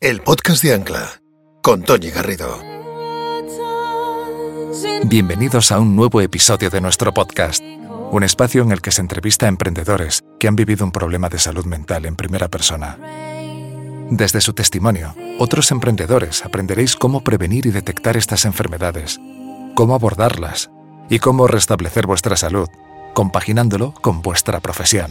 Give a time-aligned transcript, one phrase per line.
[0.00, 1.20] El podcast de Ancla
[1.60, 2.62] con Tony Garrido.
[5.06, 7.60] Bienvenidos a un nuevo episodio de nuestro podcast,
[8.12, 11.40] un espacio en el que se entrevista a emprendedores que han vivido un problema de
[11.40, 12.96] salud mental en primera persona.
[14.08, 19.18] Desde su testimonio, otros emprendedores aprenderéis cómo prevenir y detectar estas enfermedades,
[19.74, 20.70] cómo abordarlas
[21.10, 22.68] y cómo restablecer vuestra salud,
[23.14, 25.10] compaginándolo con vuestra profesión.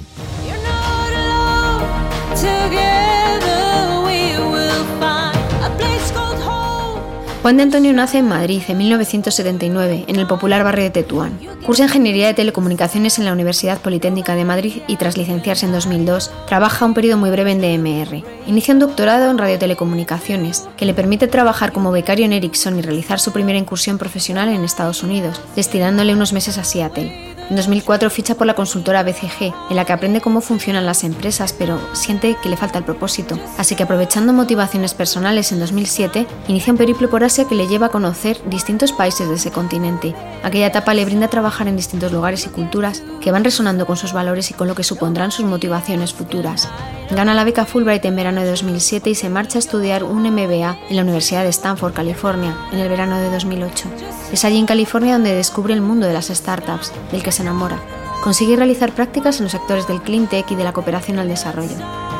[7.42, 11.40] Juan de Antonio nace en Madrid en 1979, en el popular barrio de Tetuán.
[11.66, 16.32] Cursa Ingeniería de Telecomunicaciones en la Universidad Politécnica de Madrid y tras licenciarse en 2002,
[16.48, 18.24] trabaja un periodo muy breve en DMR.
[18.48, 23.20] Inicia un doctorado en radiotelecomunicaciones, que le permite trabajar como becario en Ericsson y realizar
[23.20, 27.27] su primera incursión profesional en Estados Unidos, destinándole unos meses a Seattle.
[27.50, 31.54] En 2004 ficha por la consultora BCG, en la que aprende cómo funcionan las empresas,
[31.54, 33.40] pero siente que le falta el propósito.
[33.58, 37.86] Así que aprovechando motivaciones personales en 2007, inicia un periplo por Asia que le lleva
[37.86, 40.14] a conocer distintos países de ese continente.
[40.44, 44.12] Aquella etapa le brinda trabajar en distintos lugares y culturas que van resonando con sus
[44.12, 46.68] valores y con lo que supondrán sus motivaciones futuras.
[47.10, 50.78] Gana la beca Fulbright en verano de 2007 y se marcha a estudiar un MBA
[50.90, 53.88] en la Universidad de Stanford, California, en el verano de 2008.
[54.34, 57.80] Es allí en California donde descubre el mundo de las startups, del que se enamora.
[58.24, 61.76] Consigue realizar prácticas en los sectores del clean tech y de la cooperación al desarrollo.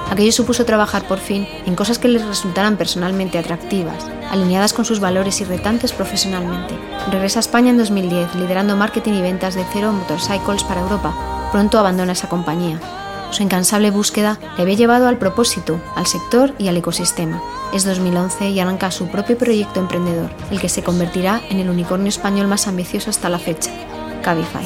[0.10, 5.00] Aquello supuso trabajar por fin en cosas que les resultaran personalmente atractivas, alineadas con sus
[5.00, 6.76] valores y retantes profesionalmente.
[7.12, 11.50] Regresa a España en 2010, liderando marketing y ventas de Zero Motorcycles para Europa.
[11.52, 12.80] Pronto abandona esa compañía.
[13.32, 17.42] Su incansable búsqueda le había llevado al propósito, al sector y al ecosistema.
[17.74, 22.08] Es 2011 y arranca su propio proyecto emprendedor, el que se convertirá en el unicornio
[22.08, 23.72] español más ambicioso hasta la fecha,
[24.22, 24.66] Cabify.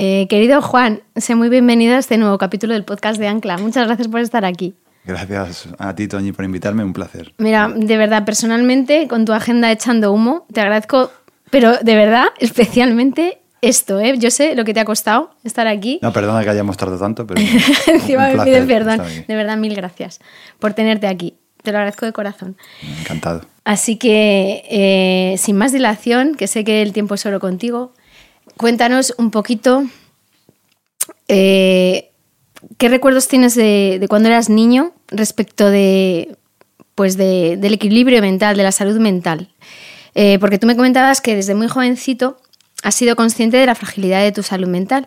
[0.00, 3.58] Eh, querido Juan, sé muy bienvenido a este nuevo capítulo del podcast de Ancla.
[3.58, 4.76] Muchas gracias por estar aquí.
[5.04, 6.84] Gracias a ti, Toñi, por invitarme.
[6.84, 7.34] Un placer.
[7.38, 11.10] Mira, de verdad, personalmente, con tu agenda echando humo, te agradezco,
[11.50, 14.16] pero de verdad, especialmente esto, ¿eh?
[14.18, 15.98] Yo sé lo que te ha costado estar aquí.
[16.02, 17.40] No, perdona que hayamos tardado tanto, pero.
[17.86, 19.02] Encima me pides perdón.
[19.26, 20.20] De verdad, mil gracias
[20.58, 21.34] por tenerte aquí.
[21.62, 22.56] Te lo agradezco de corazón.
[23.00, 23.42] Encantado.
[23.64, 27.92] Así que, eh, sin más dilación, que sé que el tiempo es oro contigo,
[28.56, 29.84] cuéntanos un poquito
[31.28, 32.10] eh,
[32.78, 36.36] qué recuerdos tienes de, cuando eras niño respecto de,
[36.94, 39.48] pues del equilibrio mental, de la salud mental.
[40.20, 42.38] Eh, porque tú me comentabas que desde muy jovencito
[42.82, 45.06] has sido consciente de la fragilidad de tu salud mental.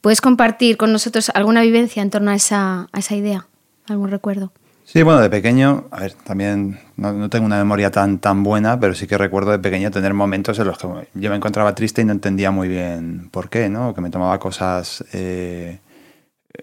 [0.00, 3.46] ¿Puedes compartir con nosotros alguna vivencia en torno a esa, a esa idea?
[3.86, 4.50] ¿Algún recuerdo?
[4.84, 8.92] Sí, bueno, de pequeño, a ver, también no, tengo una memoria tan, tan buena, pero
[8.96, 12.04] sí que recuerdo de pequeño tener momentos en los que yo me encontraba triste y
[12.04, 13.94] no entendía muy bien por qué, ¿no?
[13.94, 15.78] Que me tomaba cosas, eh,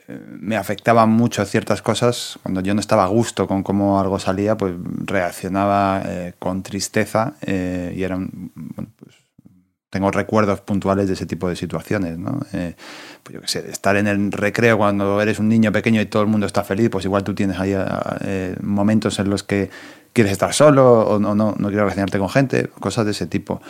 [0.07, 2.39] me afectaban mucho ciertas cosas.
[2.43, 4.73] Cuando yo no estaba a gusto con cómo algo salía, pues
[5.05, 9.15] reaccionaba eh, con tristeza y era, bueno, pues
[9.89, 12.39] tengo recuerdos puntuales de ese tipo de situaciones, ¿no?
[12.53, 12.75] Eh,
[13.23, 16.21] pues yo qué sé, estar en el recreo cuando eres un niño pequeño y todo
[16.23, 17.73] el mundo está feliz, pues igual tú tienes ahí
[18.21, 19.69] eh, momentos en los que
[20.13, 23.61] quieres estar solo o no, no, no quieres relacionarte con gente, cosas de ese tipo.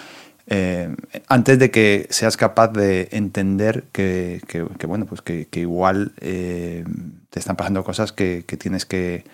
[0.49, 0.95] Eh,
[1.27, 4.41] antes de que seas capaz de entender que,
[4.87, 9.25] bueno, pues que, igual te están pasando cosas que, tienes que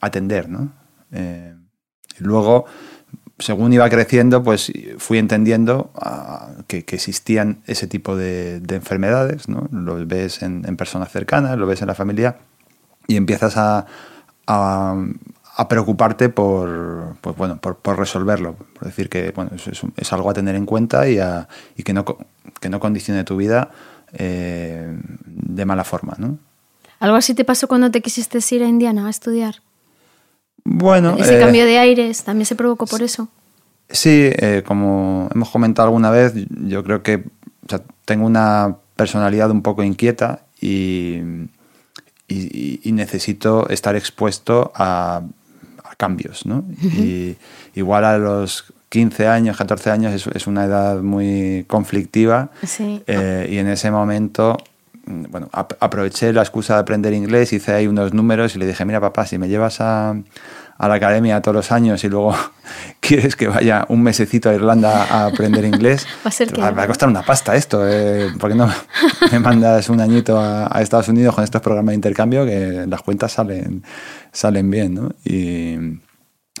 [0.00, 0.72] atender, ¿no?
[2.18, 2.66] luego
[3.38, 9.68] según iba creciendo, pues fui entendiendo ah, que, existían ese tipo de, enfermedades, ¿no?
[9.72, 12.36] Lo ves en, personas cercanas, lo ves en la familia
[13.06, 13.86] y empiezas a,
[15.68, 18.54] preocuparte por, pues bueno, por, resolverlo.
[18.54, 19.52] Por decir que bueno,
[19.96, 21.18] es, algo a tener en cuenta y,
[21.82, 22.04] que, no,
[22.60, 23.70] que no condicione tu vida
[24.12, 26.38] eh, de mala forma, ¿no?
[27.00, 29.56] ¿Algo así te pasó cuando te quisiste ir a Indiana a estudiar?
[30.64, 31.16] Bueno.
[31.18, 33.28] Ese eh, cambio de aires también se provocó por eso.
[33.88, 36.34] Sí, eh, como hemos comentado alguna vez,
[36.66, 37.24] yo creo que
[38.04, 41.20] tengo una personalidad un poco inquieta y,
[42.28, 45.22] y, necesito estar expuesto a,
[45.96, 46.64] cambios, ¿no?
[46.82, 47.36] Y
[47.74, 52.50] igual a los 15 años, 14 años es, una edad muy conflictiva
[53.06, 54.56] eh, y en ese momento
[55.06, 59.00] bueno, aproveché la excusa de aprender inglés, hice ahí unos números y le dije, mira
[59.00, 60.16] papá, si me llevas a,
[60.78, 62.34] a la academia todos los años y luego
[63.00, 66.70] quieres que vaya un mesecito a Irlanda a aprender inglés, va a, ser que va,
[66.70, 67.86] va a costar una pasta esto.
[67.88, 68.68] Eh, ¿Por qué no
[69.32, 73.02] me mandas un añito a, a, Estados Unidos con estos programas de intercambio que las
[73.02, 73.82] cuentas salen,
[74.32, 74.94] salen bien?
[74.94, 75.10] ¿no?
[75.24, 76.00] Y,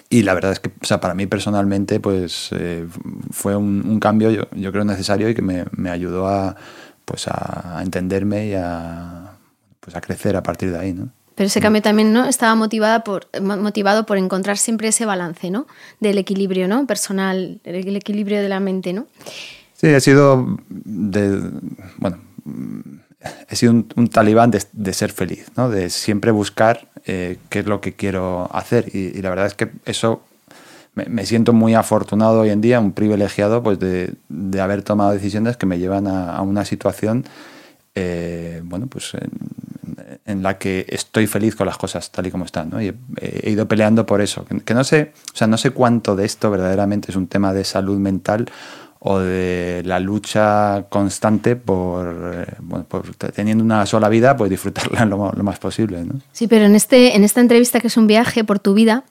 [0.08, 2.86] y la verdad es que o sea, para mí personalmente pues, eh,
[3.30, 6.56] fue un, un cambio, yo, yo, creo, necesario y que me, me ayudó a,
[7.04, 9.32] pues, a entenderme y a,
[9.80, 10.92] pues, a crecer a partir de ahí.
[10.92, 11.10] ¿no?
[11.36, 12.24] Pero ese cambio también ¿no?
[12.24, 15.66] estaba motivada por, motivado por encontrar siempre ese balance ¿no?
[16.00, 16.86] del equilibrio ¿no?
[16.86, 18.94] personal, el equilibrio de la mente.
[18.94, 19.06] ¿no?
[19.74, 20.56] Sí, he sido,
[21.98, 22.18] bueno,
[23.50, 25.68] he sido un, talibán de, ser feliz, ¿no?
[25.68, 28.88] de siempre buscar eh, qué es lo que quiero hacer.
[28.96, 30.22] Y, la verdad es que eso
[30.94, 35.58] me, siento muy afortunado hoy en día, un privilegiado pues de, de haber tomado decisiones
[35.58, 37.26] que me llevan a una situación
[37.98, 39.12] eh, bueno, pues
[40.26, 42.80] en, la que estoy feliz con las cosas tal y como están, ¿no?
[42.80, 44.44] Y he, ido peleando por eso.
[44.44, 47.64] Que, no sé, o sea, no sé cuánto de esto verdaderamente es un tema de
[47.64, 48.50] salud mental
[48.98, 55.42] o de la lucha constante por, eh, teniendo una sola vida, pues disfrutarla lo, lo,
[55.42, 56.04] más posible.
[56.04, 56.20] ¿no?
[56.32, 59.04] Sí, pero en, este, en esta entrevista que es un viaje por tu vida,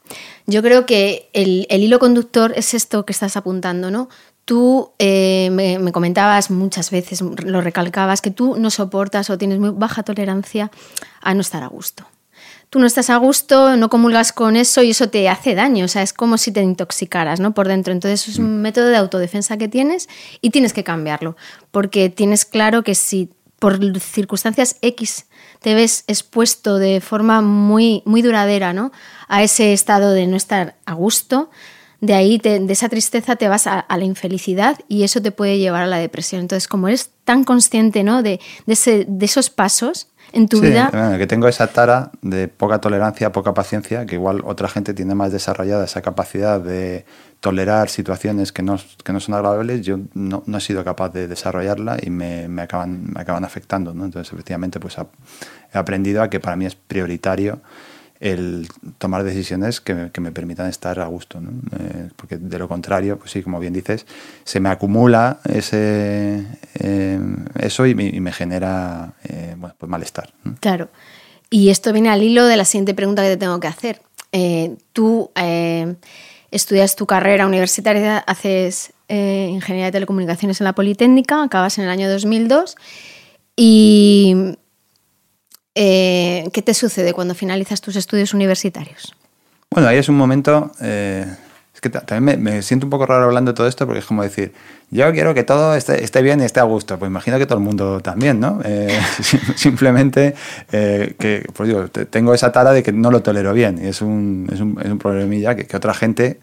[0.45, 4.09] yo creo que el, el hilo conductor es esto que estás apuntando, ¿no?
[4.45, 9.59] Tú eh, me, me, comentabas muchas veces, lo recalcabas, que tú no soportas o tienes
[9.59, 10.71] muy baja tolerancia
[11.21, 12.05] a no estar a gusto.
[12.69, 15.87] Tú no estás a gusto, no comulgas con eso y eso te hace daño, o
[15.87, 17.53] sea, es como si te intoxicaras ¿no?
[17.53, 17.93] por dentro.
[17.93, 20.09] Entonces es un método de autodefensa que tienes
[20.41, 21.37] y tienes que cambiarlo,
[21.71, 25.27] porque tienes claro que si por circunstancias X
[25.61, 28.91] te ves expuesto de forma muy, muy duradera ¿no?
[29.27, 31.49] a ese estado de no estar a gusto,
[32.05, 35.31] de ahí, te, de esa tristeza te vas a, a, la infelicidad y eso te
[35.31, 36.41] puede llevar a la depresión.
[36.41, 38.23] Entonces, como eres tan consciente ¿no?
[38.23, 40.89] de, de, ese, de esos pasos en tu sí, vida...
[40.91, 45.15] Bueno, que tengo esa tara de poca tolerancia, poca paciencia, que igual otra gente tiene
[45.15, 47.05] más desarrollada esa capacidad de
[47.39, 51.27] tolerar situaciones que no, que no son agradables, yo no, no, he sido capaz de
[51.27, 53.93] desarrollarla y me, me, acaban, me acaban afectando.
[53.93, 54.05] ¿no?
[54.05, 54.97] Entonces, efectivamente, pues
[55.73, 57.61] he aprendido a que para mí es prioritario
[58.19, 58.67] el
[58.97, 61.39] tomar decisiones que me, que me permitan estar a gusto.
[61.39, 64.05] Eh, porque de lo contrario, pues sí, como bien dices,
[64.43, 66.45] se me acumula ese,
[66.79, 67.19] eh,
[67.59, 70.33] eso y me, genera eh, bueno, pues malestar.
[70.59, 70.89] Claro.
[71.49, 74.01] Y esto viene al hilo de la siguiente pregunta que te tengo que hacer.
[74.91, 75.31] Tú
[76.51, 82.09] estudias tu carrera universitaria, haces ingeniería de telecomunicaciones en la Politécnica, acabas en el año
[82.09, 82.75] 2002
[83.55, 84.57] y
[85.75, 89.13] eh, ¿qué te sucede cuando finalizas tus estudios universitarios?
[89.69, 90.71] Bueno, ahí es un momento...
[90.81, 91.25] Eh,
[91.73, 94.23] es que también me, siento un poco raro hablando de todo esto porque es como
[94.23, 94.53] decir,
[94.91, 96.97] yo quiero que todo esté, bien y esté a gusto.
[96.97, 98.61] Pues imagino que todo el mundo también, ¿no?
[98.63, 98.97] Eh,
[99.57, 100.35] simplemente
[100.71, 104.49] que, pues digo, tengo esa tara de que no lo tolero bien y es un,
[104.53, 106.39] es un, es un problemilla que otra gente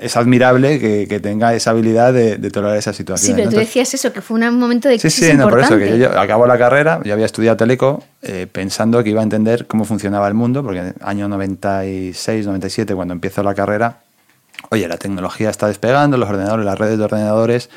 [0.00, 3.34] es admirable que, que, tenga esa habilidad de, de tolerar esa situación.
[3.34, 5.60] Sí, pero tú decías eso, que fue un momento de crisis Sí, sí, no, por
[5.60, 9.20] eso, que yo, yo, acabo la carrera, yo había estudiado Teleco eh, pensando que iba
[9.20, 13.54] a entender cómo funcionaba el mundo, porque en el año 96, 97, cuando empiezo la
[13.54, 13.98] carrera,
[14.70, 17.70] oye, la tecnología está despegando, los ordenadores, las redes de ordenadores,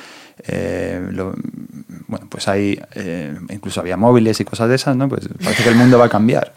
[0.48, 1.34] eh, lo,
[2.08, 5.10] bueno, pues hay, eh, incluso había móviles y cosas de esas, ¿no?
[5.10, 6.54] Pues parece que el mundo va a cambiar.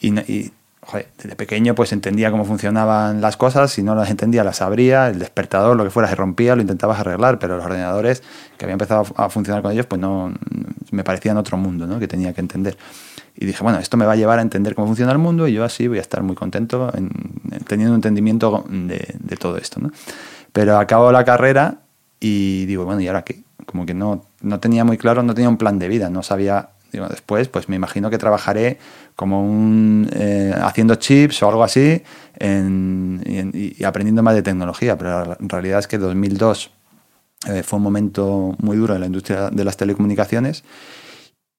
[0.00, 0.52] Y, y
[0.90, 5.08] joder, desde pequeño pues entendía cómo funcionaban las cosas, si no las entendía las abría,
[5.08, 8.22] el despertador, lo que fuera, se rompía, lo intentabas arreglar, pero los ordenadores
[8.58, 10.32] que había empezado a funcionar con ellos pues no
[10.90, 11.98] me parecían otro mundo ¿no?
[11.98, 12.76] que tenía que entender.
[13.36, 15.52] Y dije, bueno, esto me va a llevar a entender cómo funciona el mundo y
[15.52, 17.10] yo así voy a estar muy contento en,
[17.52, 19.80] en, teniendo un entendimiento de, de todo esto.
[19.80, 19.92] ¿no?
[20.52, 21.78] Pero acabo la carrera
[22.18, 23.42] y digo, bueno, ¿y ahora qué?
[23.64, 26.70] Como que no, no tenía muy claro, no tenía un plan de vida, no sabía
[26.92, 28.78] Digo, después, pues me imagino que trabajaré
[29.16, 32.02] como un eh, haciendo chips o algo así
[32.36, 36.70] en, y, y, aprendiendo más de tecnología, pero la realidad es que 2002
[37.48, 40.62] eh, fue un momento muy duro en la industria de las telecomunicaciones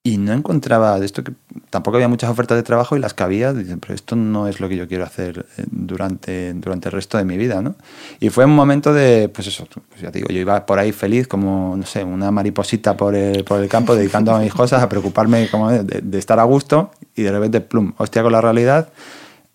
[0.04, 1.32] y no encontraba de esto que
[1.70, 4.60] tampoco había muchas ofertas de trabajo y las que había, dicen, pero esto no es
[4.60, 7.76] lo que yo quiero hacer eh, durante, durante el resto de mi vida, ¿no?
[8.20, 11.28] Y fue un momento de, pues eso, pues ya digo, yo iba por ahí feliz
[11.28, 14.90] como, no sé, una mariposita por el, por el campo dedicando a mis cosas, a
[14.90, 18.90] preocuparme como de, estar a gusto y de repente, plum, hostia con la realidad,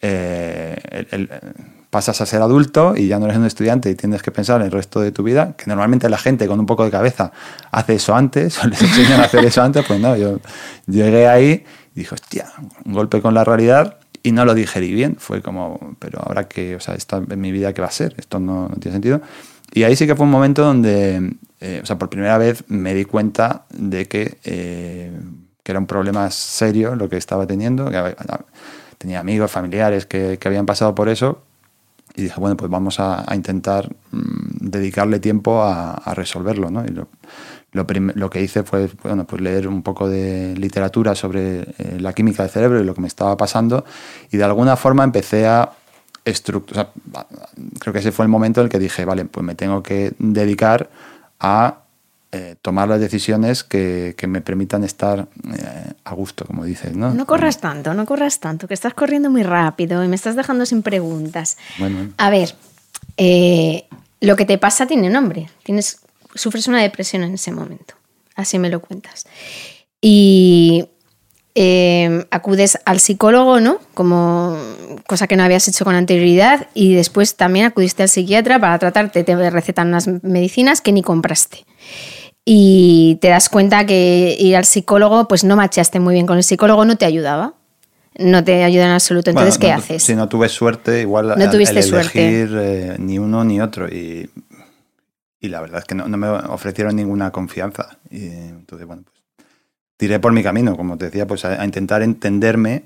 [0.00, 0.76] eh,
[1.90, 4.66] pasas a ser adulto y ya no eres un estudiante y tienes que pensar en
[4.66, 7.32] el resto de tu vida, que normalmente la gente con un poco de cabeza
[7.70, 10.40] hace eso antes, o les enseñan a hacer eso antes, pues no, yo
[10.86, 11.64] llegué ahí
[11.94, 12.46] y dije, hostia,
[12.84, 16.74] un golpe con la realidad y no lo digerí bien, fue como, pero ahora que,
[16.76, 18.14] o sea, esto en mi vida, ¿qué va a ser?
[18.18, 19.20] Esto no, no tiene sentido.
[19.72, 22.94] Y ahí sí que fue un momento donde, eh, o sea, por primera vez me
[22.94, 25.12] di cuenta de que, eh,
[25.62, 28.16] que era un problema serio lo que estaba teniendo, que
[28.98, 31.45] tenía amigos, familiares que, que habían pasado por eso
[32.16, 36.84] y dije, bueno, pues vamos a, intentar mm, dedicarle tiempo a, resolverlo, ¿no?
[36.84, 37.08] Y lo,
[37.72, 42.42] lo, que hice fue bueno, pues leer un poco de literatura sobre eh, la química
[42.42, 43.84] del cerebro y lo que me estaba pasando
[44.30, 45.72] y de alguna forma empecé a
[46.24, 46.90] estructurar,
[47.78, 50.14] creo que ese fue el momento en el que dije, vale, pues me tengo que
[50.18, 50.88] dedicar
[51.38, 51.85] a
[52.32, 56.94] eh, tomar las decisiones que, me permitan estar eh, a gusto, como dices.
[56.94, 57.14] ¿no?
[57.14, 60.66] no corras tanto, no corras tanto, que estás corriendo muy rápido y me estás dejando
[60.66, 61.56] sin preguntas.
[62.16, 62.56] A ver,
[63.16, 63.86] eh,
[64.20, 65.48] lo que te pasa tiene nombre.
[65.62, 66.00] Tienes,
[66.34, 67.94] sufres una depresión en ese momento.
[68.34, 69.24] Así me lo cuentas.
[70.00, 70.88] Y
[72.30, 73.78] acudes al psicólogo, ¿no?
[73.94, 74.58] Como
[75.06, 76.66] cosa que no habías hecho con anterioridad.
[76.74, 79.22] Y después también acudiste al psiquiatra para tratarte.
[79.22, 81.64] Te recetan unas medicinas que ni compraste
[82.44, 86.44] y te das cuenta que ir al psicólogo, pues no machaste muy bien con el
[86.44, 87.54] psicólogo, no te ayudaba.
[88.18, 89.28] No te ayuda en absoluto.
[89.28, 90.02] Entonces, ¿qué haces?
[90.02, 93.88] Si no tuve suerte, igual no tuviste elegir eh, ni uno ni otro.
[93.88, 94.30] Y,
[95.40, 97.98] y la verdad es que no, me ofrecieron ninguna confianza.
[98.10, 99.16] Y entonces, bueno, pues
[99.96, 102.84] tiré por mi camino, como te decía, pues a, intentar entenderme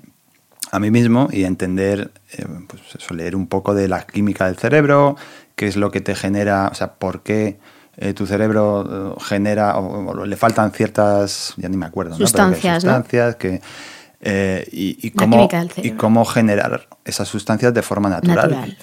[0.71, 4.47] a mí mismo y a entender, eh, pues eso, leer un poco de la química
[4.47, 5.15] del cerebro,
[5.55, 7.57] qué es lo que te genera, o sea, por qué
[8.03, 12.89] eh, tu cerebro eh, genera o, le faltan ciertas, ya ni me acuerdo, sustancias, ¿no?
[12.89, 13.61] sustancias que,
[14.21, 18.75] eh, y, cómo, y cómo generar esas sustancias de forma natural.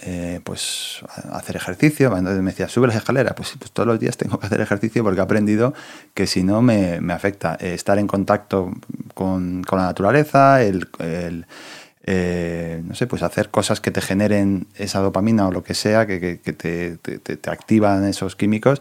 [0.45, 1.01] pues
[1.33, 4.47] hacer ejercicio, entonces me decía, sube las escaleras, pues, pues, todos los días tengo que
[4.47, 5.75] hacer ejercicio porque he aprendido
[6.15, 7.57] que si no me, me afecta.
[7.57, 8.71] estar en contacto
[9.15, 11.45] con, con la naturaleza, el, el
[12.85, 16.21] no sé, pues hacer cosas que te generen esa dopamina o lo que sea, que,
[16.21, 18.81] que, que te, te, te, activan esos químicos,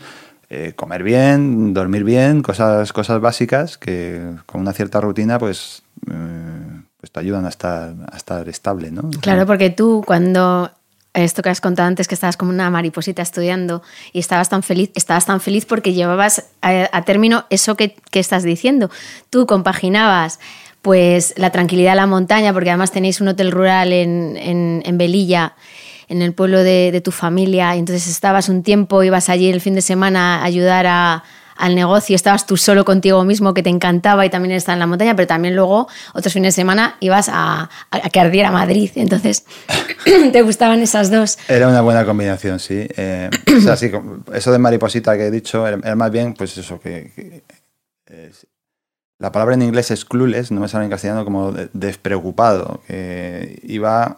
[0.49, 6.81] eh, comer bien, dormir bien, cosas, cosas básicas que con una cierta rutina pues, eh,
[6.99, 8.91] pues te ayudan a estar, a estar estable.
[8.91, 9.09] ¿no?
[9.21, 10.71] Claro, porque tú cuando
[11.13, 13.81] esto que has contado antes, que estabas como una mariposita estudiando
[14.13, 18.43] y estabas tan feliz, estabas tan feliz porque llevabas a, término eso que, que, estás
[18.43, 18.89] diciendo.
[19.29, 20.39] Tú compaginabas
[20.81, 24.97] pues la tranquilidad de la montaña, porque además tenéis un hotel rural en, en, en
[24.97, 25.55] Belilla
[26.07, 29.75] en el pueblo de, tu familia y entonces estabas un tiempo, ibas allí el fin
[29.75, 31.23] de semana a ayudar a,
[31.57, 34.87] al negocio, estabas tú solo contigo mismo, que te encantaba y también estar en la
[34.87, 38.91] montaña, pero también luego otros fines de semana ibas a, a que ardiera Madrid.
[38.95, 39.45] Entonces,
[40.31, 41.37] ¿te gustaban esas dos?
[41.47, 42.87] Era una buena combinación, sí.
[42.95, 43.29] Eh,
[43.67, 47.43] o eso de mariposita que he dicho era, más bien, pues eso, que,
[49.19, 54.17] la palabra en inglés es clueless, no me sale en castellano como despreocupado, que iba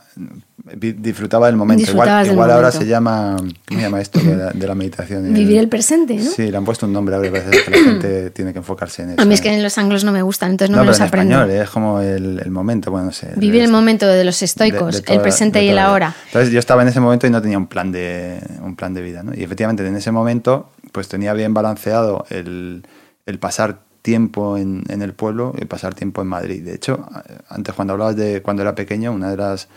[0.76, 1.92] disfrutaba del momento.
[1.92, 5.34] igual, ahora se llama, ¿cómo se llama esto de la, meditación?
[5.34, 6.30] Vivir el presente, ¿no?
[6.30, 9.10] Sí, le han puesto un nombre ahora, parece que la gente tiene que enfocarse en
[9.12, 9.22] eso.
[9.22, 11.06] A mí es que en los anglos no me gustan, entonces no, me los en
[11.06, 13.34] español es como el, momento, bueno, no sé.
[13.36, 16.16] Vivir el momento de los estoicos, el presente y el ahora.
[16.28, 19.02] Entonces yo estaba en ese momento y no tenía un plan de, un plan de
[19.02, 19.34] vida, ¿no?
[19.36, 22.84] Y efectivamente en ese momento pues tenía bien balanceado el,
[23.26, 26.64] el pasar tiempo en, en, el pueblo y pasar tiempo en Madrid.
[26.64, 27.08] De hecho,
[27.50, 29.68] antes cuando hablabas de cuando era pequeño, una de las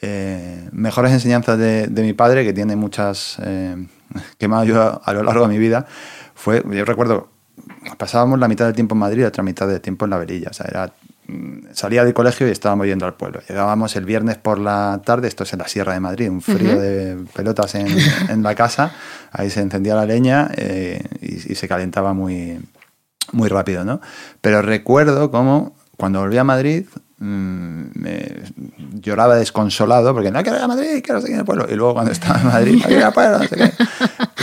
[0.00, 3.86] eh, mejores enseñanzas de, mi padre, que tiene muchas, eh,
[4.38, 5.86] que me ha ayudado a lo largo de mi vida,
[6.34, 7.28] fue, yo recuerdo,
[7.96, 10.48] pasábamos la mitad del tiempo en Madrid y otra mitad del tiempo en la verilla.
[10.50, 10.92] O sea, era,
[11.28, 13.40] mm, salía del colegio y estábamos yendo al pueblo.
[13.48, 16.78] Llegábamos el viernes por la tarde, esto es en la Sierra de Madrid, un frío
[16.78, 17.86] de pelotas en,
[18.28, 18.92] en, la casa,
[19.32, 22.58] ahí se encendía la leña eh, y, y, se calentaba muy,
[23.32, 24.00] muy rápido, ¿no?
[24.40, 26.86] Pero recuerdo cómo cuando volví a Madrid
[27.18, 28.42] Mm, me
[29.00, 31.66] lloraba desconsolado porque no quiero ir a Madrid, quiero seguir en el pueblo.
[31.70, 33.72] Y luego cuando estaba en Madrid, no quiero ir al pueblo, no sé qué.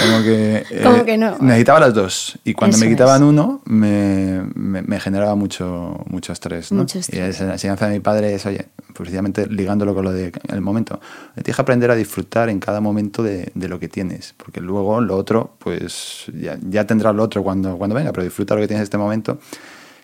[0.01, 1.37] Como que, eh, no?
[1.39, 2.39] necesitaba las dos.
[2.45, 6.71] Y cuando me quitaban uno, me, me, generaba mucho, mucho estrés.
[6.71, 6.85] ¿no?
[7.11, 11.01] Y la enseñanza de mi padre es, oye, precisamente ligándolo con lo del el momento,
[11.35, 14.33] tienes que aprender a disfrutar en cada momento de, de, lo que tienes.
[14.37, 18.55] Porque luego lo otro, pues ya, ya tendrás lo otro cuando, cuando venga, pero disfruta
[18.55, 19.39] lo que tienes en este momento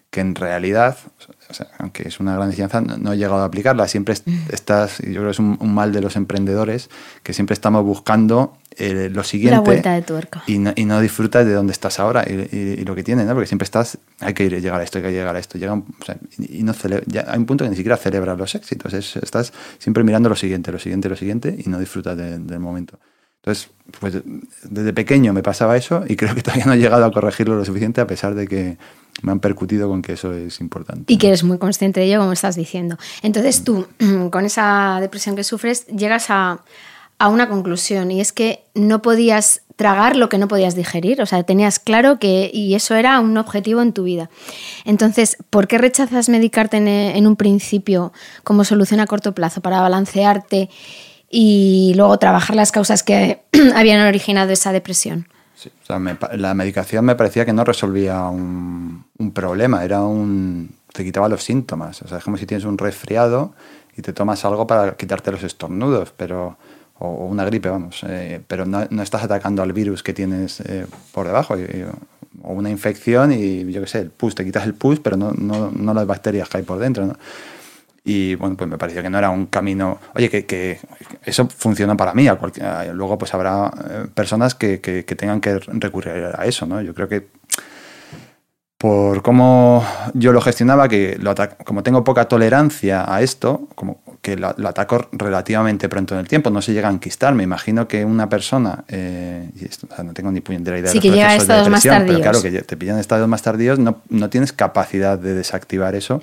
[0.10, 0.98] que en realidad,
[1.80, 3.88] aunque es una gran enseñanza, no, he llegado a aplicarla.
[3.88, 4.16] Siempre
[4.52, 6.90] estás, yo creo que es un, mal de los emprendedores,
[7.24, 9.56] que siempre estamos buscando eh, lo siguiente.
[9.56, 10.44] La vuelta de tuerca.
[10.48, 13.34] Y no, y no disfrutas de dónde estás ahora y, lo que tienes, ¿no?
[13.34, 15.58] Porque siempre estás, hay que ir, llegar a esto, hay que llegar a esto.
[15.58, 15.82] Llega
[16.38, 16.74] y no
[17.06, 18.94] ya hay un punto que ni siquiera celebras los éxitos.
[18.94, 23.00] estás siempre mirando lo siguiente, lo siguiente, lo siguiente y no disfrutas del momento.
[23.48, 23.70] Entonces,
[24.02, 24.14] pues
[24.64, 27.64] desde pequeño me pasaba eso y creo que todavía no he llegado a corregirlo lo
[27.64, 28.78] suficiente a pesar de que
[29.22, 31.12] me han percutido con que eso es importante.
[31.12, 32.98] Y que eres muy consciente de ello, como estás diciendo.
[33.22, 33.88] Entonces tú,
[34.32, 36.64] con esa depresión que sufres, llegas a,
[37.20, 41.26] a una conclusión y es que no podías tragar lo que no podías digerir, o
[41.26, 44.30] sea, tenías claro que y eso era un objetivo en tu vida.
[44.86, 48.12] Entonces, ¿por qué rechazas medicarte en, un principio
[48.44, 50.70] como solución a corto plazo para balancearte
[51.30, 53.44] y luego trabajar las causas que
[53.76, 55.28] habían originado esa depresión?
[55.58, 56.00] Sí, o sea,
[56.36, 62.04] la medicación me parecía que no resolvía un, problema, era un te quitaba los síntomas.
[62.04, 63.54] O sea, es como si tienes un resfriado
[63.98, 66.58] y te tomas algo para quitarte los estornudos, pero
[67.00, 70.86] o, una gripe, vamos, eh, pero no, no, estás atacando al virus que tienes eh,
[71.12, 71.56] por debajo,
[72.44, 75.32] o una infección y yo qué sé, el pus, te quitas el pus, pero no,
[75.32, 77.12] no, no las bacterias que hay por dentro.
[78.10, 80.00] Y bueno, pues me pareció que no era un camino.
[80.16, 80.80] Oye, que, que
[81.26, 82.26] eso funciona para mí.
[82.30, 82.38] A
[82.94, 86.82] luego, pues habrá eh, personas que, que, que, tengan que recurrir a eso, ¿no?
[86.82, 87.28] Yo creo que
[88.78, 91.34] por cómo yo lo gestionaba, que lo
[91.66, 96.50] como tengo poca tolerancia a esto, como que lo, ataco relativamente pronto en el tiempo,
[96.50, 97.34] no se llega a enquistar.
[97.34, 101.02] Me imagino que una persona, eh, y esto, no tengo ni puñetera idea sí, de
[101.02, 102.20] que llega a estados más tardíos.
[102.20, 106.22] pero claro, que te pillan estados más tardíos, no, no tienes capacidad de desactivar eso,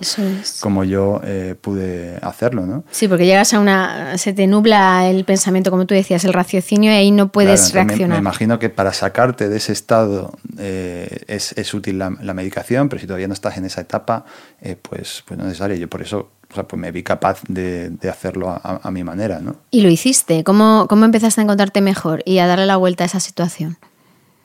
[0.60, 2.84] como yo eh, pude hacerlo, ¿no?
[2.90, 6.92] Sí, porque llegas a una, se te nubla el pensamiento, como tú decías, el raciocinio
[6.92, 8.18] y ahí no puedes reaccionar.
[8.18, 12.88] Me, imagino que para sacarte de ese estado eh, es, es, útil la, la medicación,
[12.88, 14.24] pero si todavía no estás en esa etapa,
[14.60, 15.76] pues, pues no es necesario.
[15.76, 19.02] Yo por eso o sea, pues me vi capaz de, de hacerlo a, a, mi
[19.02, 19.40] manera.
[19.40, 19.56] ¿no?
[19.70, 20.44] ¿Y lo hiciste?
[20.44, 23.76] ¿Cómo, ¿Cómo empezaste a encontrarte mejor y a darle la vuelta a esa situación?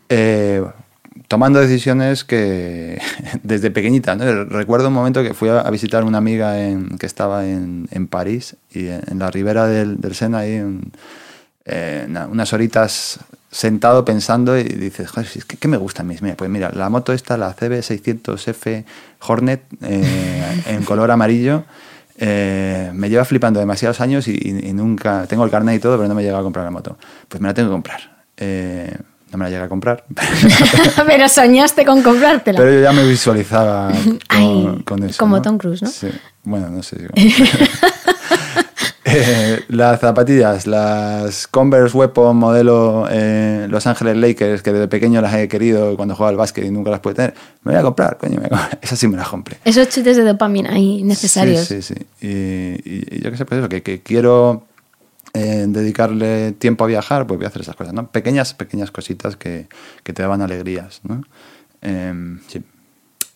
[0.10, 0.63] Eh,
[1.27, 3.00] tomando decisiones que
[3.44, 4.15] desde pequeñita.
[4.15, 4.46] ¿no?
[4.46, 8.56] Recuerdo un momento que fui a, visitar una amiga en, que estaba en, en, París
[8.72, 10.91] y en, la ribera del, del Sena, ahí, en,
[11.65, 13.20] eh, unas horitas
[13.51, 15.27] sentado pensando y dices, Joder,
[15.60, 16.15] ¿qué, me gusta a mí?
[16.22, 18.86] Mira, pues mira, la moto esta, la CB600F
[19.22, 21.63] Hornet eh, en color amarillo,
[22.22, 26.15] eh, me lleva flipando demasiados años y, nunca, tengo el carnet y todo, pero no
[26.15, 26.98] me llega a comprar la moto.
[27.27, 28.25] Pues me la tengo que comprar.
[28.38, 28.94] Eh,
[29.32, 30.03] no me la llega a comprar.
[31.08, 32.60] pero soñaste con comprártela.
[32.60, 33.91] Pero yo ya me visualizaba
[34.86, 35.18] con, eso.
[35.18, 35.89] Como Tom Cruise, ¿no?
[35.89, 36.10] Sí.
[36.44, 36.98] Bueno, no sé.
[39.12, 45.34] Eh, las zapatillas, las Converse Weapon modelo eh, Los Ángeles Lakers, que desde pequeño las
[45.36, 48.18] he querido cuando jugaba al básquet y nunca las pude tener, me voy a comprar,
[48.18, 48.50] coño, me
[48.82, 49.58] esas sí me las compré.
[49.66, 51.66] Esos chutes de dopamina ahí necesarios.
[51.66, 52.06] Sí, sí, sí.
[52.22, 54.63] Y, yo qué sé, pues eso, que, que quiero
[55.34, 58.08] eh, dedicarle tiempo a viajar, pues voy a hacer esas cosas, ¿no?
[58.08, 59.67] Pequeñas, pequeñas cositas que,
[60.04, 61.22] que te daban alegrías, ¿no?
[61.82, 62.63] Em, sí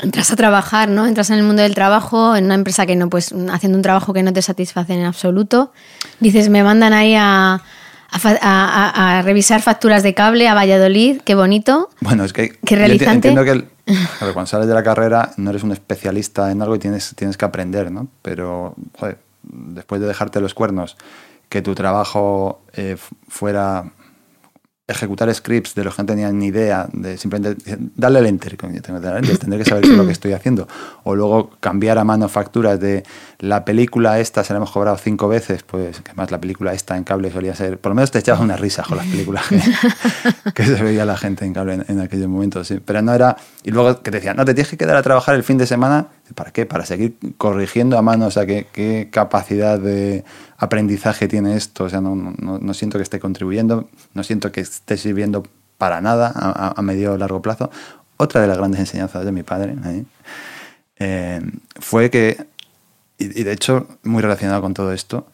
[0.04, 1.08] entras a trabajar, ¿no?
[1.08, 4.14] Entras en el mundo del trabajo, en una empresa que no, pues haciendo un trabajo
[4.14, 5.72] que no te satisface en absoluto.
[6.20, 7.62] Dices, me mandan ahí a,
[8.12, 11.90] a, revisar facturas de cable a Valladolid, qué bonito.
[12.02, 13.30] Bueno, es que qué realizante.
[13.30, 13.66] entiendo que
[14.34, 17.46] cuando sales de la carrera no eres un especialista en algo y tienes, tienes que
[17.46, 18.08] aprender, ¿no?
[18.22, 20.98] Pero, joder, después de dejarte los cuernos,
[21.50, 23.92] que tu trabajo eh, fuera
[24.94, 29.58] ejecutar scripts de los que no tenían ni idea, de simplemente darle el enter, tendré
[29.58, 30.68] que saber qué es lo que estoy haciendo.
[31.04, 33.04] O luego cambiar a mano facturas de
[33.44, 36.96] la película esta, se la hemos cobrado cinco veces, pues que más la película esta
[36.96, 39.44] en cable solía ser, por lo menos te echabas una risa con las películas
[40.56, 42.80] que, se veía la gente en cable en, aquellos momentos, sí.
[42.80, 45.36] Pero no era, y luego que te decían, no, te tienes que quedar a trabajar
[45.36, 46.66] el fin de semana, ¿para qué?
[46.66, 50.24] Para seguir corrigiendo a mano, o sea, qué, qué capacidad de
[50.58, 54.62] aprendizaje tiene esto, o sea, no, no, no, siento que esté contribuyendo, no siento que
[54.62, 55.44] esté sirviendo
[55.78, 57.70] para nada a, a medio o largo plazo.
[58.16, 59.76] Otra de las grandes enseñanzas de mi padre
[60.98, 61.42] eh,
[61.80, 62.38] fue que,
[63.24, 65.28] y, de hecho muy relacionado con todo esto,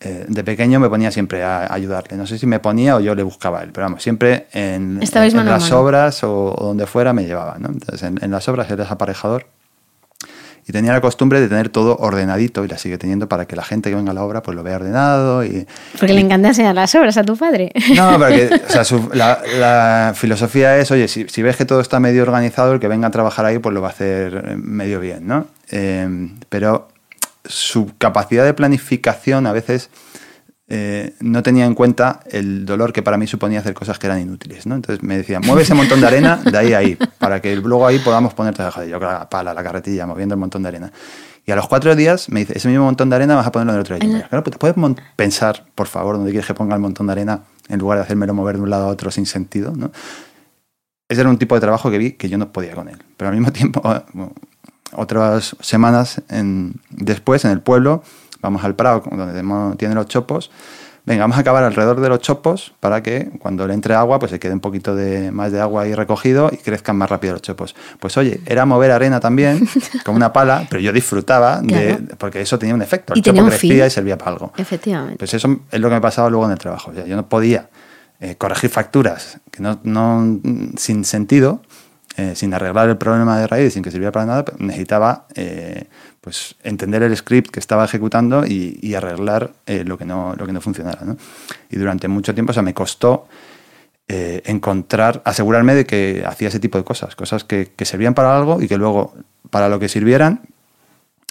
[0.00, 2.16] eh, de pequeño me ponía siempre a ayudarle.
[2.16, 5.00] No sé si me ponía o yo le buscaba a él, pero vamos, siempre en,
[5.02, 7.56] en, las obras o, donde fuera me llevaba.
[7.58, 7.68] ¿no?
[7.68, 9.46] Entonces, en, en las obras eres aparejador
[10.68, 13.62] y tenía la costumbre de tener todo ordenadito y la sigue teniendo para que la
[13.62, 15.44] gente que venga a la obra pues lo vea ordenado.
[15.44, 15.64] Y,
[15.98, 17.70] porque le encanta enseñar las obras a tu padre.
[17.94, 22.22] No, pero o sea, la, filosofía es, oye, si, si, ves que todo está medio
[22.22, 25.46] organizado, el que venga a trabajar ahí pues lo va a hacer medio bien, ¿no?
[25.70, 26.88] Eh, pero
[27.48, 29.90] su capacidad de planificación a veces
[30.68, 34.20] eh, no tenía en cuenta el dolor que para mí suponía hacer cosas que eran
[34.20, 34.66] inútiles.
[34.66, 34.74] ¿no?
[34.74, 37.86] Entonces me decía, mueve ese montón de arena de ahí a ahí, para que luego
[37.86, 40.92] ahí podamos ponerte, joder, yo la pala, la carretilla, moviendo el montón de arena.
[41.44, 43.72] Y a los cuatro días me dice, ese mismo montón de arena vas a ponerlo
[43.72, 44.28] en el otro lado.
[44.28, 44.76] Claro, pues, puedes
[45.14, 48.34] pensar, por favor, dónde quieres que ponga el montón de arena en lugar de hacérmelo
[48.34, 49.72] mover de un lado a otro sin sentido.
[49.76, 49.92] ¿no?
[51.08, 53.00] Ese era un tipo de trabajo que vi que yo no podía con él.
[53.16, 53.80] Pero al mismo tiempo,
[54.92, 58.02] otras semanas en, después, en el pueblo,
[58.40, 60.50] vamos al Prado, donde tiene los chopos,
[61.06, 64.32] venga, vamos a acabar alrededor de los chopos para que cuando le entre agua, pues
[64.32, 67.42] se quede un poquito de, más de agua ahí recogido y crezcan más rápido los
[67.42, 67.74] chopos.
[68.00, 69.68] Pues oye, era mover arena también,
[70.04, 73.14] con una pala, pero yo disfrutaba de, porque eso tenía un efecto.
[73.14, 74.52] El chopo crecía y servía para algo.
[74.56, 75.16] Efectivamente.
[75.18, 76.92] Pues eso es lo que me pasaba luego en el trabajo.
[76.92, 77.68] yo no podía
[78.18, 80.40] eh, corregir facturas que no, no
[80.76, 81.62] sin sentido,
[82.16, 85.84] eh, sin arreglar el problema de raíz, sin que sirviera para nada, necesitaba eh,
[86.20, 90.60] pues entender el script que estaba ejecutando y, arreglar lo, que no, lo que no
[90.60, 91.00] funcionara.
[91.70, 93.28] Y durante mucho tiempo, o sea, me costó
[94.08, 98.60] encontrar, asegurarme de que hacía ese tipo de cosas, cosas que, que servían para algo
[98.60, 99.14] y que luego,
[99.50, 100.40] para lo que sirvieran,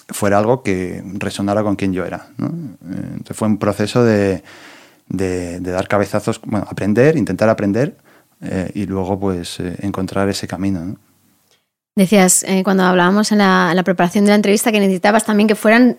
[0.08, 2.28] fuera algo que resonara con quien yo era.
[2.38, 4.42] Entonces fue un proceso de,
[5.08, 7.96] de, dar cabezazos, bueno, aprender, intentar aprender
[8.42, 10.96] eh, y luego pues eh, encontrar ese camino.
[11.94, 15.96] Decías eh, cuando hablábamos en la, preparación de la entrevista que necesitabas también que fueran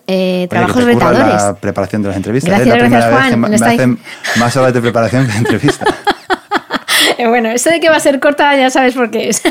[0.49, 1.41] trabajos retadores.
[1.41, 2.49] La preparación de las entrevistas.
[2.49, 3.39] Gracias, la gracias, Juan.
[3.39, 3.99] me, hacen
[4.37, 5.85] más horas de preparación que de entrevista.
[7.27, 9.41] bueno, eso de que va a ser corta ya sabes por qué es.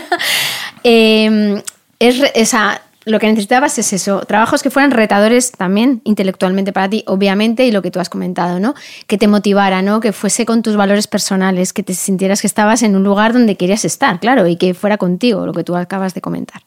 [1.99, 7.05] es esa, lo que necesitabas es eso, trabajos que fueran retadores también intelectualmente para ti,
[7.07, 8.75] obviamente, y lo que tú has comentado, ¿no?
[9.07, 10.01] Que te motivara, ¿no?
[10.01, 13.55] Que fuese con tus valores personales, que te sintieras que estabas en un lugar donde
[13.57, 16.63] querías estar, claro, y que fuera contigo, lo que tú acabas de comentar.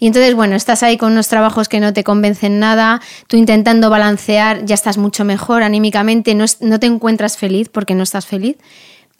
[0.00, 3.88] Y entonces, bueno, estás ahí con unos trabajos que no te convencen nada, tú intentando
[3.88, 8.58] balancear, ya estás mucho mejor anímicamente, no, no te encuentras feliz porque no estás feliz,